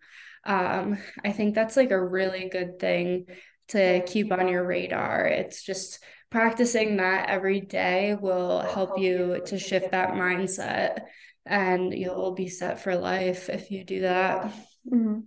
Um, 0.46 0.96
I 1.22 1.32
think 1.32 1.54
that's 1.54 1.76
like 1.76 1.90
a 1.90 2.02
really 2.02 2.48
good 2.48 2.78
thing 2.78 3.26
to 3.68 4.02
keep 4.06 4.32
on 4.32 4.48
your 4.48 4.66
radar. 4.66 5.26
It's 5.26 5.62
just 5.62 6.02
practicing 6.30 6.96
that 6.96 7.28
every 7.28 7.60
day 7.60 8.16
will 8.18 8.60
help 8.60 8.98
you 8.98 9.42
to 9.48 9.58
shift 9.58 9.90
that 9.90 10.14
mindset 10.14 11.02
and 11.44 11.92
you'll 11.92 12.32
be 12.32 12.48
set 12.48 12.80
for 12.80 12.96
life 12.96 13.50
if 13.50 13.70
you 13.70 13.84
do 13.84 14.00
that. 14.00 14.46
Mm-hmm. 14.90 15.18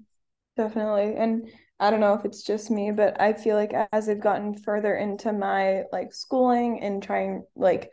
Definitely. 0.58 1.16
And 1.16 1.48
I 1.82 1.90
don't 1.90 2.00
know 2.00 2.14
if 2.14 2.26
it's 2.26 2.44
just 2.44 2.70
me, 2.70 2.92
but 2.92 3.20
I 3.20 3.34
feel 3.34 3.56
like 3.56 3.74
as 3.92 4.08
I've 4.08 4.22
gotten 4.22 4.56
further 4.56 4.96
into 4.96 5.34
my 5.34 5.84
like 5.92 6.14
schooling 6.14 6.80
and 6.80 7.02
trying 7.02 7.44
like 7.56 7.90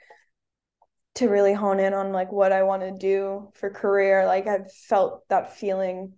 to 1.14 1.28
really 1.28 1.54
hone 1.54 1.80
in 1.80 1.94
on 1.94 2.12
like 2.12 2.30
what 2.30 2.52
I 2.52 2.64
want 2.64 2.82
to 2.82 2.92
do 2.92 3.50
for 3.54 3.70
career, 3.70 4.26
like 4.26 4.46
I've 4.46 4.70
felt 4.70 5.26
that 5.30 5.56
feeling 5.56 6.12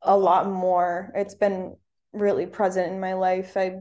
a 0.00 0.16
lot 0.16 0.48
more. 0.48 1.10
It's 1.16 1.34
been 1.34 1.76
really 2.12 2.46
present 2.46 2.92
in 2.92 3.00
my 3.00 3.14
life. 3.14 3.56
I 3.56 3.80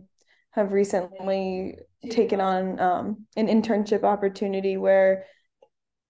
have 0.51 0.73
recently 0.73 1.77
taken 2.09 2.41
on 2.41 2.79
um, 2.79 3.27
an 3.35 3.47
internship 3.47 4.03
opportunity 4.03 4.77
where 4.77 5.25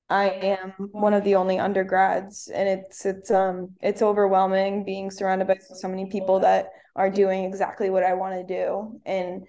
I 0.10 0.30
am 0.30 0.72
one 0.92 1.14
of 1.14 1.26
the 1.26 1.36
only 1.36 1.60
undergrads 1.60 2.48
and 2.48 2.70
it's 2.70 3.06
it's 3.06 3.30
um 3.30 3.72
it's 3.82 4.02
overwhelming 4.02 4.86
being 4.86 5.12
surrounded 5.12 5.50
by 5.50 5.58
so 5.58 5.90
many 5.90 6.06
people 6.06 6.40
that 6.40 6.70
are 6.98 7.10
doing 7.12 7.46
exactly 7.46 7.90
what 7.90 8.04
I 8.04 8.16
want 8.16 8.36
to 8.36 8.54
do. 8.54 9.00
And 9.06 9.46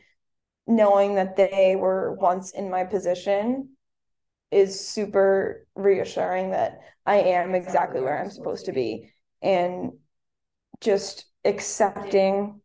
knowing 0.66 1.14
that 1.14 1.34
they 1.34 1.74
were 1.76 2.12
once 2.20 2.52
in 2.52 2.70
my 2.70 2.84
position 2.84 3.70
is 4.50 4.86
super 4.86 5.66
reassuring 5.74 6.50
that 6.50 6.80
I 7.06 7.16
am 7.16 7.54
exactly 7.54 8.02
where 8.02 8.22
I'm 8.22 8.30
supposed 8.30 8.66
to 8.66 8.72
be. 8.72 9.10
And 9.40 9.92
just 10.80 11.24
accepting 11.44 12.60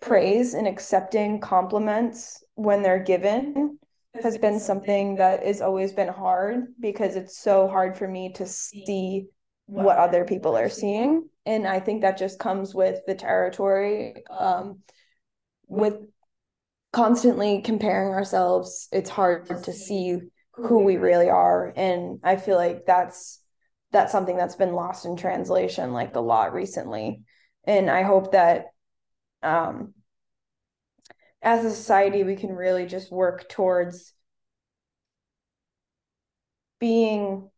praise 0.00 0.54
and 0.54 0.66
accepting 0.66 1.40
compliments 1.40 2.42
when 2.54 2.82
they're 2.82 3.02
given 3.02 3.78
has 4.22 4.38
been 4.38 4.58
something 4.58 5.16
that 5.16 5.44
has 5.44 5.60
always 5.60 5.92
been 5.92 6.08
hard 6.08 6.68
because 6.80 7.16
it's 7.16 7.38
so 7.38 7.68
hard 7.68 7.96
for 7.96 8.08
me 8.08 8.32
to 8.32 8.46
see 8.46 9.26
what 9.66 9.98
other 9.98 10.24
people 10.24 10.56
are 10.56 10.70
seeing 10.70 11.28
and 11.46 11.66
i 11.66 11.80
think 11.80 12.02
that 12.02 12.18
just 12.18 12.38
comes 12.38 12.74
with 12.74 13.00
the 13.06 13.14
territory 13.14 14.22
um, 14.30 14.80
with 15.68 15.94
constantly 16.92 17.60
comparing 17.62 18.12
ourselves 18.12 18.88
it's 18.92 19.10
hard 19.10 19.46
to 19.46 19.72
see 19.72 20.18
who 20.56 20.82
we 20.84 20.96
really 20.96 21.28
are. 21.28 21.72
And 21.76 22.18
i 22.24 22.36
feel 22.36 22.56
like 22.56 22.86
that's 22.86 23.40
that's 23.92 24.12
something 24.12 24.36
that's 24.36 24.56
been 24.56 24.72
lost 24.72 25.04
in 25.06 25.16
translation 25.16 25.92
like 25.92 26.16
a 26.16 26.20
lot 26.20 26.52
recently. 26.52 27.22
And 27.64 27.90
i 27.90 28.02
hope 28.02 28.32
that 28.32 28.66
um 29.42 29.92
as 31.42 31.64
a 31.64 31.70
society 31.70 32.24
we 32.24 32.36
can 32.36 32.50
really 32.50 32.86
just 32.86 33.12
work 33.12 33.48
towards 33.48 34.12
being 36.78 37.50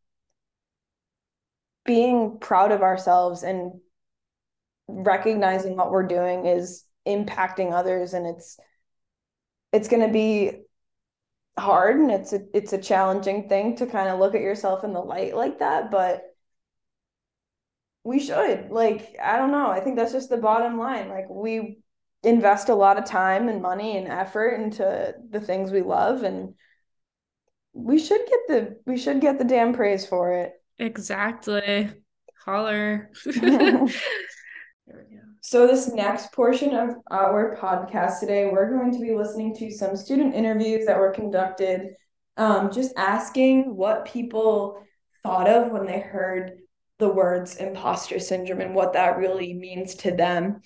being 1.88 2.38
proud 2.38 2.70
of 2.70 2.82
ourselves 2.82 3.42
and 3.42 3.72
recognizing 4.88 5.74
what 5.74 5.90
we're 5.90 6.06
doing 6.06 6.44
is 6.44 6.84
impacting 7.06 7.72
others 7.72 8.12
and 8.12 8.26
it's 8.26 8.58
it's 9.72 9.88
going 9.88 10.06
to 10.06 10.12
be 10.12 10.52
hard 11.58 11.96
and 11.96 12.10
it's 12.10 12.34
a 12.34 12.40
it's 12.52 12.74
a 12.74 12.78
challenging 12.78 13.48
thing 13.48 13.74
to 13.74 13.86
kind 13.86 14.10
of 14.10 14.18
look 14.18 14.34
at 14.34 14.42
yourself 14.42 14.84
in 14.84 14.92
the 14.92 15.00
light 15.00 15.34
like 15.34 15.60
that 15.60 15.90
but 15.90 16.24
we 18.04 18.20
should 18.20 18.68
like 18.70 19.16
i 19.22 19.38
don't 19.38 19.50
know 19.50 19.68
i 19.70 19.80
think 19.80 19.96
that's 19.96 20.12
just 20.12 20.28
the 20.28 20.36
bottom 20.36 20.76
line 20.78 21.08
like 21.08 21.26
we 21.30 21.78
invest 22.22 22.68
a 22.68 22.74
lot 22.74 22.98
of 22.98 23.06
time 23.06 23.48
and 23.48 23.62
money 23.62 23.96
and 23.96 24.08
effort 24.08 24.60
into 24.60 25.14
the 25.30 25.40
things 25.40 25.70
we 25.70 25.80
love 25.80 26.22
and 26.22 26.52
we 27.72 27.98
should 27.98 28.20
get 28.28 28.40
the 28.48 28.76
we 28.84 28.98
should 28.98 29.22
get 29.22 29.38
the 29.38 29.44
damn 29.44 29.72
praise 29.72 30.04
for 30.04 30.32
it 30.34 30.57
exactly. 30.78 31.90
Holler. 32.44 33.10
So 35.40 35.66
this 35.66 35.88
next 35.88 36.32
portion 36.32 36.74
of 36.74 36.96
our 37.10 37.56
podcast 37.56 38.20
today 38.20 38.50
we're 38.52 38.70
going 38.70 38.92
to 38.92 38.98
be 38.98 39.14
listening 39.14 39.54
to 39.56 39.70
some 39.70 39.96
student 39.96 40.34
interviews 40.34 40.84
that 40.84 40.98
were 40.98 41.10
conducted 41.10 41.94
um, 42.36 42.70
just 42.70 42.92
asking 42.96 43.74
what 43.74 44.04
people 44.04 44.82
thought 45.22 45.48
of 45.48 45.72
when 45.72 45.86
they 45.86 46.00
heard 46.00 46.52
the 46.98 47.08
words 47.08 47.56
imposter 47.56 48.18
syndrome 48.18 48.60
and 48.60 48.74
what 48.74 48.92
that 48.92 49.18
really 49.18 49.54
means 49.54 49.94
to 49.96 50.10
them. 50.10 50.60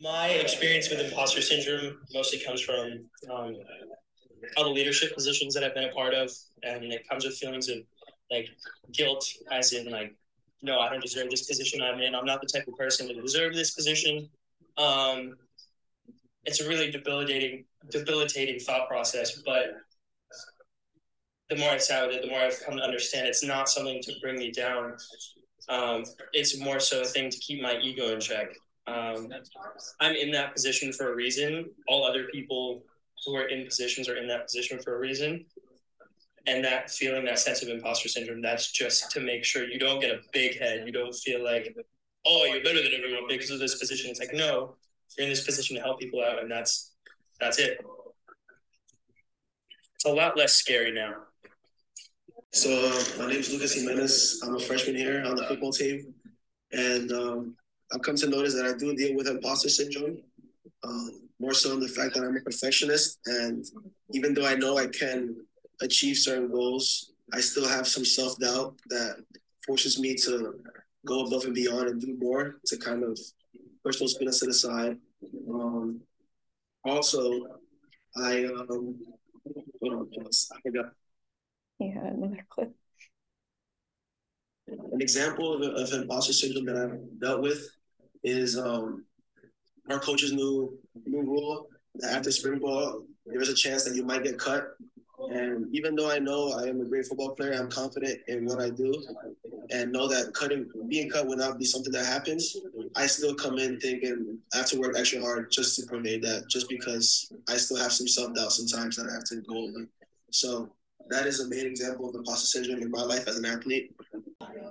My 0.00 0.28
experience 0.28 0.88
with 0.90 1.00
imposter 1.00 1.42
syndrome 1.42 1.98
mostly 2.12 2.40
comes 2.44 2.60
from 2.60 3.08
um, 3.30 3.54
all 4.56 4.64
the 4.64 4.70
leadership 4.70 5.14
positions 5.14 5.54
that 5.54 5.64
I've 5.64 5.74
been 5.74 5.88
a 5.88 5.92
part 5.92 6.14
of, 6.14 6.30
and 6.62 6.84
it 6.84 7.08
comes 7.08 7.24
with 7.24 7.36
feelings 7.36 7.68
of 7.68 7.78
like 8.30 8.48
guilt, 8.92 9.26
as 9.50 9.72
in 9.72 9.90
like, 9.90 10.14
no, 10.62 10.80
I 10.80 10.88
don't 10.90 11.02
deserve 11.02 11.30
this 11.30 11.46
position 11.46 11.80
I'm 11.80 12.00
in. 12.00 12.14
I'm 12.14 12.26
not 12.26 12.40
the 12.40 12.46
type 12.46 12.66
of 12.66 12.76
person 12.76 13.08
to 13.08 13.20
deserve 13.20 13.54
this 13.54 13.74
position. 13.74 14.28
Um, 14.76 15.36
it's 16.44 16.60
a 16.60 16.68
really 16.68 16.90
debilitating, 16.90 17.64
debilitating 17.90 18.58
thought 18.58 18.88
process. 18.88 19.42
But 19.44 19.76
the 21.48 21.56
more 21.56 21.70
I've 21.70 21.82
sat 21.82 22.06
with 22.06 22.16
it, 22.16 22.22
the 22.22 22.28
more 22.28 22.40
I've 22.40 22.60
come 22.64 22.76
to 22.76 22.82
understand 22.82 23.26
it's 23.26 23.44
not 23.44 23.68
something 23.68 24.02
to 24.02 24.12
bring 24.20 24.38
me 24.38 24.50
down. 24.50 24.96
Um, 25.68 26.04
it's 26.32 26.58
more 26.58 26.80
so 26.80 27.02
a 27.02 27.04
thing 27.04 27.30
to 27.30 27.38
keep 27.38 27.62
my 27.62 27.78
ego 27.78 28.12
in 28.12 28.20
check. 28.20 28.48
Um, 28.86 29.28
I'm 30.00 30.16
in 30.16 30.30
that 30.32 30.54
position 30.54 30.92
for 30.92 31.12
a 31.12 31.14
reason. 31.14 31.66
All 31.88 32.04
other 32.04 32.24
people 32.32 32.82
who 33.24 33.36
are 33.36 33.48
in 33.48 33.64
positions 33.64 34.08
or 34.08 34.16
in 34.16 34.26
that 34.28 34.46
position 34.46 34.78
for 34.80 34.96
a 34.96 34.98
reason. 34.98 35.44
And 36.46 36.64
that 36.64 36.90
feeling, 36.90 37.24
that 37.26 37.38
sense 37.38 37.62
of 37.62 37.68
imposter 37.68 38.08
syndrome, 38.08 38.40
that's 38.40 38.72
just 38.72 39.10
to 39.10 39.20
make 39.20 39.44
sure 39.44 39.64
you 39.64 39.78
don't 39.78 40.00
get 40.00 40.10
a 40.10 40.20
big 40.32 40.58
head. 40.58 40.84
You 40.86 40.92
don't 40.92 41.14
feel 41.14 41.44
like, 41.44 41.76
oh, 42.26 42.44
you're 42.44 42.62
better 42.62 42.82
than 42.82 42.92
everyone 42.96 43.24
because 43.28 43.50
of 43.50 43.58
this 43.58 43.78
position. 43.78 44.10
It's 44.10 44.20
like, 44.20 44.32
no, 44.32 44.76
you're 45.16 45.24
in 45.24 45.30
this 45.30 45.44
position 45.44 45.76
to 45.76 45.82
help 45.82 46.00
people 46.00 46.22
out, 46.22 46.40
and 46.40 46.50
that's 46.50 46.94
that's 47.40 47.58
it. 47.58 47.78
It's 49.94 50.04
a 50.06 50.12
lot 50.12 50.36
less 50.36 50.54
scary 50.54 50.92
now. 50.92 51.14
So 52.52 52.70
uh, 52.70 53.18
my 53.18 53.28
name 53.28 53.40
is 53.40 53.52
Lucas 53.52 53.74
Jimenez. 53.74 54.40
I'm 54.42 54.56
a 54.56 54.60
freshman 54.60 54.96
here 54.96 55.22
on 55.26 55.36
the 55.36 55.44
football 55.44 55.72
team, 55.72 56.14
and 56.72 57.12
um, 57.12 57.56
I've 57.92 58.02
come 58.02 58.16
to 58.16 58.28
notice 58.28 58.54
that 58.54 58.64
I 58.64 58.76
do 58.76 58.94
deal 58.94 59.14
with 59.16 59.28
imposter 59.28 59.68
syndrome, 59.68 60.22
um, 60.82 61.27
more 61.40 61.54
so 61.54 61.72
in 61.72 61.80
the 61.80 61.88
fact 61.88 62.14
that 62.14 62.24
I'm 62.24 62.36
a 62.36 62.40
perfectionist. 62.40 63.20
And 63.26 63.64
even 64.12 64.34
though 64.34 64.46
I 64.46 64.54
know 64.54 64.76
I 64.78 64.86
can 64.86 65.36
achieve 65.80 66.16
certain 66.16 66.50
goals, 66.50 67.12
I 67.32 67.40
still 67.40 67.68
have 67.68 67.86
some 67.86 68.04
self 68.04 68.38
doubt 68.38 68.78
that 68.88 69.24
forces 69.66 70.00
me 70.00 70.14
to 70.24 70.54
go 71.06 71.24
above 71.24 71.44
and 71.44 71.54
beyond 71.54 71.88
and 71.88 72.00
do 72.00 72.16
more 72.18 72.56
to 72.66 72.76
kind 72.78 73.04
of 73.04 73.18
push 73.84 73.98
those 73.98 74.16
feelings 74.16 74.40
to 74.40 74.46
the 74.46 74.54
side. 74.54 74.96
Um, 75.48 76.00
also, 76.84 77.32
I 78.16 78.44
um, 78.44 78.98
hold 79.80 79.92
on, 79.92 80.08
I 80.16 80.60
forgot. 80.62 80.92
Yeah, 81.78 82.06
another 82.06 82.44
clip. 82.48 82.74
An 84.66 85.00
example 85.00 85.54
of, 85.54 85.62
of 85.62 85.92
imposter 85.92 86.32
syndrome 86.32 86.66
that 86.66 86.76
I've 86.76 87.20
dealt 87.20 87.40
with 87.40 87.70
is 88.22 88.58
um, 88.58 89.04
our 89.88 89.98
coach's 89.98 90.32
new 90.32 90.78
new 91.06 91.22
rule 91.22 91.68
that 91.96 92.12
after 92.12 92.30
spring 92.30 92.58
ball, 92.58 93.04
there 93.26 93.40
is 93.40 93.48
a 93.48 93.54
chance 93.54 93.84
that 93.84 93.94
you 93.94 94.04
might 94.04 94.24
get 94.24 94.38
cut. 94.38 94.68
And 95.30 95.66
even 95.74 95.96
though 95.96 96.10
I 96.10 96.18
know 96.18 96.52
I 96.52 96.68
am 96.68 96.80
a 96.80 96.84
great 96.84 97.06
football 97.06 97.34
player, 97.34 97.52
I'm 97.52 97.68
confident 97.68 98.20
in 98.28 98.46
what 98.46 98.60
I 98.60 98.70
do, 98.70 98.94
and 99.70 99.90
know 99.90 100.06
that 100.06 100.32
cutting, 100.32 100.70
being 100.88 101.10
cut 101.10 101.26
will 101.26 101.36
not 101.36 101.58
be 101.58 101.64
something 101.64 101.92
that 101.92 102.06
happens. 102.06 102.56
I 102.94 103.06
still 103.06 103.34
come 103.34 103.58
in 103.58 103.80
thinking 103.80 104.38
I 104.54 104.58
have 104.58 104.66
to 104.66 104.78
work 104.78 104.96
extra 104.96 105.20
hard 105.20 105.50
just 105.50 105.78
to 105.78 105.86
pervade 105.86 106.22
that, 106.22 106.48
just 106.48 106.68
because 106.68 107.32
I 107.48 107.56
still 107.56 107.78
have 107.78 107.92
some 107.92 108.06
self 108.06 108.32
doubt 108.34 108.52
sometimes 108.52 108.96
that 108.96 109.08
I 109.10 109.14
have 109.14 109.24
to 109.24 109.42
go 109.42 109.56
over. 109.56 109.88
So 110.30 110.70
that 111.10 111.26
is 111.26 111.40
a 111.40 111.48
main 111.48 111.66
example 111.66 112.06
of 112.06 112.12
the 112.12 112.18
imposter 112.20 112.46
syndrome 112.46 112.82
in 112.82 112.90
my 112.90 113.02
life 113.02 113.26
as 113.26 113.38
an 113.38 113.44
athlete. 113.44 113.90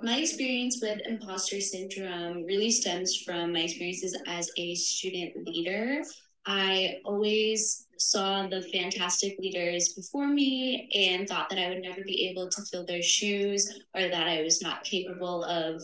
My 0.02 0.18
experience 0.18 0.78
with 0.80 1.00
imposter 1.06 1.60
syndrome 1.60 2.44
really 2.44 2.70
stems 2.70 3.16
from 3.16 3.52
my 3.52 3.60
experiences 3.60 4.16
as 4.26 4.50
a 4.56 4.74
student 4.74 5.46
leader. 5.46 6.02
I 6.46 6.98
always 7.04 7.86
saw 7.98 8.46
the 8.46 8.62
fantastic 8.62 9.36
leaders 9.38 9.94
before 9.94 10.28
me 10.28 10.88
and 10.94 11.28
thought 11.28 11.50
that 11.50 11.58
I 11.58 11.68
would 11.68 11.82
never 11.82 12.02
be 12.04 12.28
able 12.28 12.48
to 12.48 12.62
fill 12.62 12.86
their 12.86 13.02
shoes 13.02 13.80
or 13.94 14.02
that 14.02 14.28
I 14.28 14.42
was 14.42 14.62
not 14.62 14.84
capable 14.84 15.42
of 15.44 15.82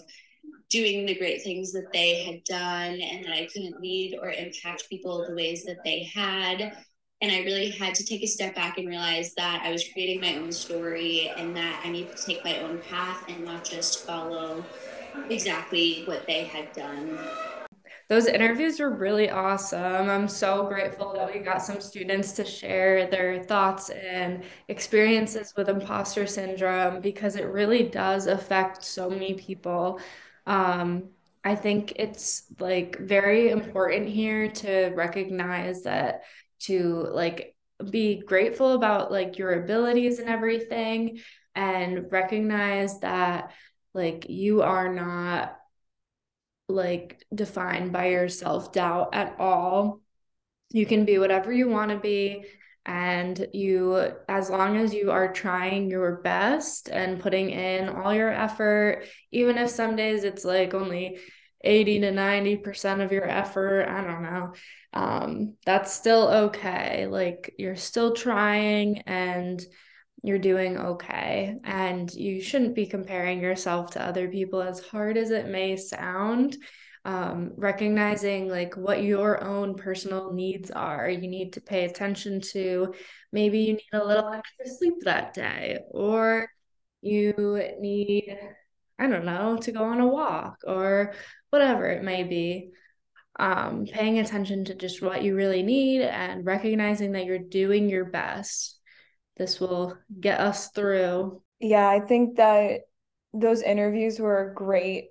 doing 0.70 1.06
the 1.06 1.16
great 1.16 1.42
things 1.42 1.72
that 1.72 1.92
they 1.92 2.22
had 2.24 2.44
done 2.44 3.00
and 3.00 3.24
that 3.24 3.32
I 3.32 3.48
couldn't 3.52 3.80
lead 3.80 4.16
or 4.20 4.30
impact 4.30 4.88
people 4.88 5.26
the 5.26 5.34
ways 5.34 5.64
that 5.64 5.82
they 5.84 6.04
had. 6.04 6.76
And 7.20 7.32
I 7.32 7.38
really 7.38 7.70
had 7.70 7.94
to 7.94 8.04
take 8.04 8.22
a 8.22 8.26
step 8.26 8.54
back 8.54 8.76
and 8.76 8.86
realize 8.86 9.34
that 9.34 9.62
I 9.64 9.72
was 9.72 9.88
creating 9.92 10.20
my 10.20 10.36
own 10.36 10.52
story 10.52 11.32
and 11.36 11.56
that 11.56 11.80
I 11.84 11.88
needed 11.90 12.16
to 12.16 12.26
take 12.26 12.44
my 12.44 12.60
own 12.60 12.80
path 12.80 13.24
and 13.28 13.44
not 13.44 13.64
just 13.64 14.04
follow 14.06 14.64
exactly 15.30 16.02
what 16.04 16.26
they 16.26 16.44
had 16.44 16.72
done. 16.72 17.18
Those 18.08 18.26
interviews 18.26 18.78
were 18.80 18.90
really 18.90 19.30
awesome. 19.30 20.10
I'm 20.10 20.28
so 20.28 20.66
grateful 20.66 21.14
that 21.14 21.32
we 21.32 21.40
got 21.40 21.62
some 21.62 21.80
students 21.80 22.32
to 22.32 22.44
share 22.44 23.06
their 23.06 23.42
thoughts 23.42 23.88
and 23.88 24.44
experiences 24.68 25.54
with 25.56 25.70
imposter 25.70 26.26
syndrome 26.26 27.00
because 27.00 27.36
it 27.36 27.46
really 27.46 27.84
does 27.84 28.26
affect 28.26 28.84
so 28.84 29.08
many 29.08 29.34
people. 29.34 30.00
Um, 30.46 31.04
I 31.44 31.54
think 31.54 31.94
it's 31.96 32.44
like 32.58 32.98
very 32.98 33.50
important 33.50 34.08
here 34.08 34.48
to 34.48 34.92
recognize 34.94 35.82
that 35.84 36.24
to 36.66 37.08
like 37.12 37.54
be 37.90 38.20
grateful 38.20 38.72
about 38.72 39.10
like 39.10 39.38
your 39.38 39.62
abilities 39.62 40.18
and 40.18 40.28
everything 40.28 41.20
and 41.54 42.10
recognize 42.10 43.00
that 43.00 43.52
like 43.92 44.28
you 44.28 44.62
are 44.62 44.92
not 44.92 45.56
like 46.68 47.24
defined 47.34 47.92
by 47.92 48.06
your 48.06 48.28
self 48.28 48.72
doubt 48.72 49.14
at 49.14 49.36
all. 49.38 50.00
You 50.72 50.86
can 50.86 51.04
be 51.04 51.18
whatever 51.18 51.52
you 51.52 51.68
want 51.68 51.90
to 51.90 51.98
be. 51.98 52.44
And 52.86 53.46
you, 53.54 54.12
as 54.28 54.50
long 54.50 54.76
as 54.76 54.92
you 54.92 55.10
are 55.10 55.32
trying 55.32 55.88
your 55.88 56.16
best 56.16 56.90
and 56.90 57.20
putting 57.20 57.48
in 57.48 57.88
all 57.88 58.12
your 58.12 58.30
effort, 58.30 59.06
even 59.32 59.56
if 59.56 59.70
some 59.70 59.96
days 59.96 60.22
it's 60.22 60.44
like 60.44 60.74
only 60.74 61.18
80 61.64 62.00
to 62.00 62.10
90% 62.12 63.00
of 63.00 63.12
your 63.12 63.28
effort, 63.28 63.88
I 63.88 64.02
don't 64.02 64.22
know 64.22 64.52
um, 64.94 65.54
that's 65.66 65.92
still 65.92 66.28
okay. 66.28 67.06
Like 67.06 67.54
you're 67.58 67.76
still 67.76 68.14
trying 68.14 69.00
and 69.00 69.60
you're 70.22 70.38
doing 70.38 70.78
okay. 70.78 71.56
And 71.64 72.12
you 72.14 72.40
shouldn't 72.40 72.76
be 72.76 72.86
comparing 72.86 73.40
yourself 73.40 73.90
to 73.92 74.02
other 74.02 74.28
people 74.28 74.62
as 74.62 74.80
hard 74.80 75.18
as 75.18 75.30
it 75.30 75.48
may 75.48 75.76
sound. 75.76 76.56
Um, 77.06 77.52
recognizing 77.56 78.48
like 78.48 78.78
what 78.78 79.02
your 79.02 79.44
own 79.44 79.74
personal 79.74 80.32
needs 80.32 80.70
are. 80.70 81.10
You 81.10 81.28
need 81.28 81.52
to 81.52 81.60
pay 81.60 81.84
attention 81.84 82.40
to 82.52 82.94
maybe 83.30 83.58
you 83.58 83.72
need 83.74 83.90
a 83.92 84.02
little 84.02 84.32
extra 84.32 84.66
sleep 84.66 84.94
that 85.02 85.34
day, 85.34 85.80
or 85.90 86.48
you 87.02 87.34
need, 87.78 88.38
I 88.98 89.08
don't 89.08 89.24
know, 89.24 89.56
to 89.58 89.72
go 89.72 89.84
on 89.84 90.00
a 90.00 90.06
walk 90.06 90.58
or 90.66 91.14
whatever 91.50 91.86
it 91.86 92.02
may 92.02 92.22
be 92.22 92.70
um, 93.38 93.86
paying 93.86 94.18
attention 94.18 94.64
to 94.66 94.74
just 94.74 95.02
what 95.02 95.22
you 95.22 95.34
really 95.34 95.62
need 95.62 96.02
and 96.02 96.46
recognizing 96.46 97.12
that 97.12 97.24
you're 97.24 97.38
doing 97.38 97.88
your 97.88 98.04
best. 98.04 98.78
This 99.36 99.58
will 99.58 99.98
get 100.20 100.38
us 100.38 100.70
through. 100.70 101.42
Yeah, 101.58 101.88
I 101.88 102.00
think 102.00 102.36
that 102.36 102.82
those 103.32 103.62
interviews 103.62 104.20
were 104.20 104.50
a 104.50 104.54
great 104.54 105.08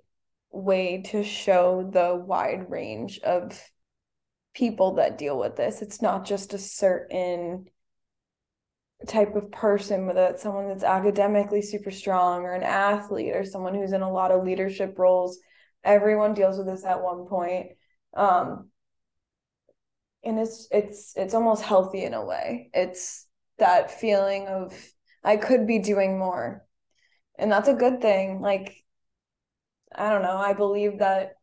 way 0.50 1.02
to 1.10 1.22
show 1.22 1.88
the 1.92 2.14
wide 2.16 2.70
range 2.70 3.18
of 3.20 3.60
people 4.54 4.94
that 4.94 5.18
deal 5.18 5.38
with 5.38 5.56
this. 5.56 5.82
It's 5.82 6.00
not 6.00 6.24
just 6.24 6.54
a 6.54 6.58
certain 6.58 7.66
type 9.06 9.34
of 9.36 9.50
person, 9.50 10.06
whether 10.06 10.26
it's 10.26 10.42
someone 10.42 10.68
that's 10.68 10.84
academically 10.84 11.62
super 11.62 11.90
strong 11.90 12.42
or 12.42 12.54
an 12.54 12.62
athlete 12.62 13.34
or 13.34 13.44
someone 13.44 13.74
who's 13.74 13.92
in 13.92 14.02
a 14.02 14.12
lot 14.12 14.30
of 14.30 14.44
leadership 14.44 14.98
roles. 14.98 15.38
Everyone 15.84 16.34
deals 16.34 16.58
with 16.58 16.66
this 16.66 16.84
at 16.84 17.02
one 17.02 17.26
point. 17.26 17.68
Um, 18.16 18.70
and 20.24 20.38
it's 20.38 20.66
it's 20.70 21.12
it's 21.16 21.34
almost 21.34 21.62
healthy 21.62 22.04
in 22.04 22.14
a 22.14 22.24
way. 22.24 22.70
It's 22.72 23.26
that 23.58 24.00
feeling 24.00 24.46
of 24.46 24.74
I 25.22 25.36
could 25.36 25.66
be 25.66 25.78
doing 25.78 26.18
more. 26.18 26.64
And 27.38 27.50
that's 27.52 27.68
a 27.68 27.74
good 27.74 28.00
thing. 28.00 28.40
Like 28.40 28.74
I 29.94 30.10
don't 30.10 30.22
know, 30.22 30.36
I 30.36 30.54
believe 30.54 30.98
that 30.98 31.36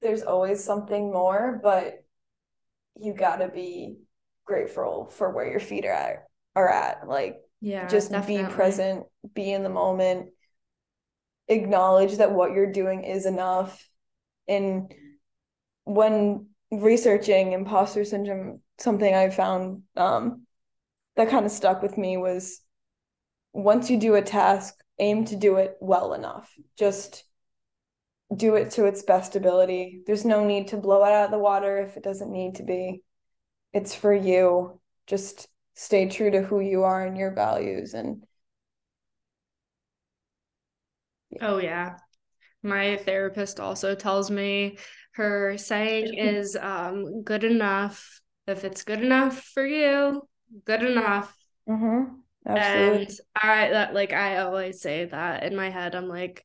there's 0.00 0.22
always 0.22 0.64
something 0.64 1.12
more, 1.12 1.60
but 1.62 2.04
you 2.96 3.14
got 3.14 3.36
to 3.36 3.48
be 3.48 3.98
grateful 4.44 5.06
for 5.06 5.30
where 5.30 5.50
your 5.50 5.60
feet 5.60 5.84
are 5.84 5.92
at 5.92 6.24
are 6.54 6.68
at. 6.68 7.08
Like 7.08 7.40
Yeah, 7.60 7.88
just 7.88 8.10
definitely. 8.10 8.44
be 8.44 8.54
present 8.54 9.04
be 9.34 9.52
in 9.52 9.62
the 9.62 9.68
moment. 9.68 10.30
Acknowledge 11.48 12.16
that 12.16 12.32
what 12.32 12.52
you're 12.52 12.72
doing 12.72 13.04
is 13.04 13.26
enough. 13.26 13.86
And 14.48 14.92
when 15.84 16.46
researching 16.70 17.52
imposter 17.52 18.02
syndrome 18.02 18.60
something 18.78 19.14
i 19.14 19.28
found 19.28 19.82
um 19.96 20.46
that 21.16 21.28
kind 21.28 21.44
of 21.44 21.52
stuck 21.52 21.82
with 21.82 21.98
me 21.98 22.16
was 22.16 22.62
once 23.52 23.90
you 23.90 23.98
do 23.98 24.14
a 24.14 24.22
task 24.22 24.74
aim 24.98 25.24
to 25.26 25.36
do 25.36 25.56
it 25.56 25.76
well 25.80 26.14
enough. 26.14 26.54
Just 26.78 27.24
do 28.34 28.54
it 28.56 28.70
to 28.72 28.86
its 28.86 29.02
best 29.02 29.36
ability. 29.36 30.02
There's 30.06 30.24
no 30.24 30.44
need 30.44 30.68
to 30.68 30.76
blow 30.76 31.04
it 31.04 31.12
out 31.12 31.26
of 31.26 31.30
the 31.30 31.38
water 31.38 31.78
if 31.78 31.96
it 31.96 32.02
doesn't 32.02 32.30
need 32.32 32.56
to 32.56 32.62
be 32.62 33.02
it's 33.72 33.94
for 33.94 34.14
you 34.14 34.80
just 35.06 35.48
stay 35.74 36.08
true 36.08 36.30
to 36.30 36.42
who 36.42 36.60
you 36.60 36.82
are 36.84 37.06
and 37.06 37.16
your 37.16 37.32
values 37.32 37.94
and 37.94 38.24
Oh 41.40 41.58
yeah. 41.58 41.98
My 42.62 42.96
therapist 42.98 43.60
also 43.60 43.94
tells 43.94 44.30
me 44.30 44.78
her 45.14 45.58
saying 45.58 46.14
is 46.18 46.56
um 46.56 47.22
good 47.24 47.44
enough. 47.44 48.20
If 48.46 48.64
it's 48.64 48.84
good 48.84 49.02
enough 49.02 49.40
for 49.54 49.66
you, 49.66 50.28
good 50.66 50.82
enough. 50.84 51.36
mm-hmm, 51.68 52.20
absolutely 52.46 53.00
And 53.00 53.10
I 53.34 53.70
that 53.70 53.94
like 53.94 54.12
I 54.12 54.38
always 54.38 54.80
say 54.82 55.06
that 55.06 55.42
in 55.44 55.56
my 55.56 55.70
head. 55.70 55.94
I'm 55.94 56.08
like, 56.08 56.44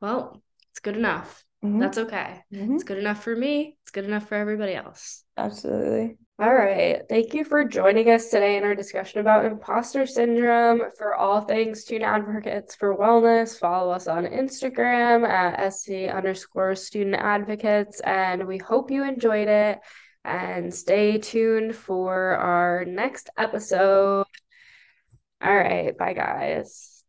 well, 0.00 0.42
it's 0.70 0.80
good 0.80 0.96
enough. 0.96 1.44
Mhm, 1.62 1.78
That's 1.78 1.98
okay. 1.98 2.42
mhm, 2.50 2.74
It's 2.74 2.84
good 2.84 2.98
enough 2.98 3.22
for 3.22 3.34
me. 3.34 3.78
It's 3.82 3.90
good 3.90 4.04
enough 4.04 4.28
for 4.28 4.34
everybody 4.34 4.74
else. 4.74 5.24
absolutely 5.36 6.18
All 6.38 6.54
right. 6.54 7.00
Thank 7.08 7.32
you 7.32 7.44
for 7.44 7.64
joining 7.64 8.10
us 8.10 8.28
today 8.28 8.58
in 8.58 8.64
our 8.64 8.74
discussion 8.74 9.20
about 9.20 9.46
imposter 9.46 10.04
syndrome. 10.04 10.82
For 10.98 11.14
all 11.14 11.40
things 11.40 11.80
Student 11.80 12.10
Advocates 12.10 12.74
for 12.74 12.94
Wellness, 12.94 13.58
follow 13.58 13.90
us 13.90 14.06
on 14.06 14.26
Instagram 14.26 15.26
at 15.26 15.72
SC 15.72 16.14
underscore 16.14 16.74
student 16.74 17.16
advocates. 17.16 18.00
And 18.00 18.46
we 18.46 18.58
hope 18.58 18.90
you 18.90 19.02
enjoyed 19.02 19.48
it. 19.48 19.78
And 20.26 20.74
stay 20.74 21.16
tuned 21.16 21.74
for 21.74 22.34
our 22.34 22.84
next 22.84 23.30
episode. 23.38 24.26
All 25.40 25.56
right. 25.56 25.96
Bye, 25.96 26.12
guys. 26.12 27.02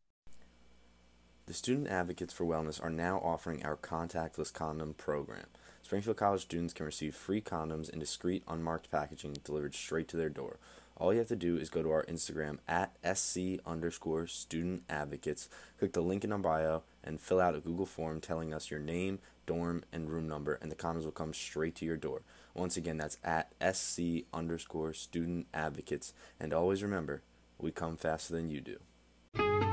The 1.47 1.53
Student 1.53 1.89
Advocates 1.89 2.33
for 2.33 2.45
Wellness 2.45 2.81
are 2.81 2.89
now 2.89 3.19
offering 3.19 3.65
our 3.65 3.75
contactless 3.75 4.53
condom 4.53 4.93
program. 4.93 5.47
Springfield 5.87 6.17
College 6.17 6.41
students 6.41 6.73
can 6.73 6.85
receive 6.85 7.15
free 7.15 7.39
condoms 7.39 7.89
in 7.89 7.97
discreet, 7.97 8.43
unmarked 8.45 8.91
packaging 8.91 9.37
delivered 9.45 9.73
straight 9.73 10.09
to 10.09 10.17
their 10.17 10.27
door. 10.27 10.59
All 10.97 11.13
you 11.13 11.19
have 11.19 11.29
to 11.29 11.35
do 11.37 11.55
is 11.55 11.69
go 11.69 11.81
to 11.81 11.91
our 11.91 12.03
Instagram 12.07 12.57
at 12.67 12.97
SC 13.15 13.61
underscore 13.65 14.27
student 14.27 14.83
advocates, 14.89 15.47
click 15.79 15.93
the 15.93 16.01
link 16.01 16.25
in 16.25 16.33
our 16.33 16.39
bio, 16.39 16.83
and 17.05 17.21
fill 17.21 17.39
out 17.39 17.55
a 17.55 17.61
Google 17.61 17.85
form 17.85 18.19
telling 18.19 18.53
us 18.53 18.69
your 18.69 18.81
name, 18.81 19.19
dorm, 19.45 19.85
and 19.93 20.09
room 20.11 20.27
number, 20.27 20.59
and 20.61 20.69
the 20.69 20.75
condoms 20.75 21.05
will 21.05 21.11
come 21.11 21.33
straight 21.33 21.75
to 21.75 21.85
your 21.85 21.95
door. 21.95 22.23
Once 22.53 22.75
again, 22.75 22.97
that's 22.97 23.17
at 23.23 23.53
SC 23.73 24.25
underscore 24.33 24.91
student 24.91 25.47
advocates. 25.53 26.13
And 26.37 26.53
always 26.53 26.83
remember, 26.83 27.21
we 27.57 27.71
come 27.71 27.95
faster 27.95 28.33
than 28.33 28.49
you 28.49 28.59
do. 28.59 29.66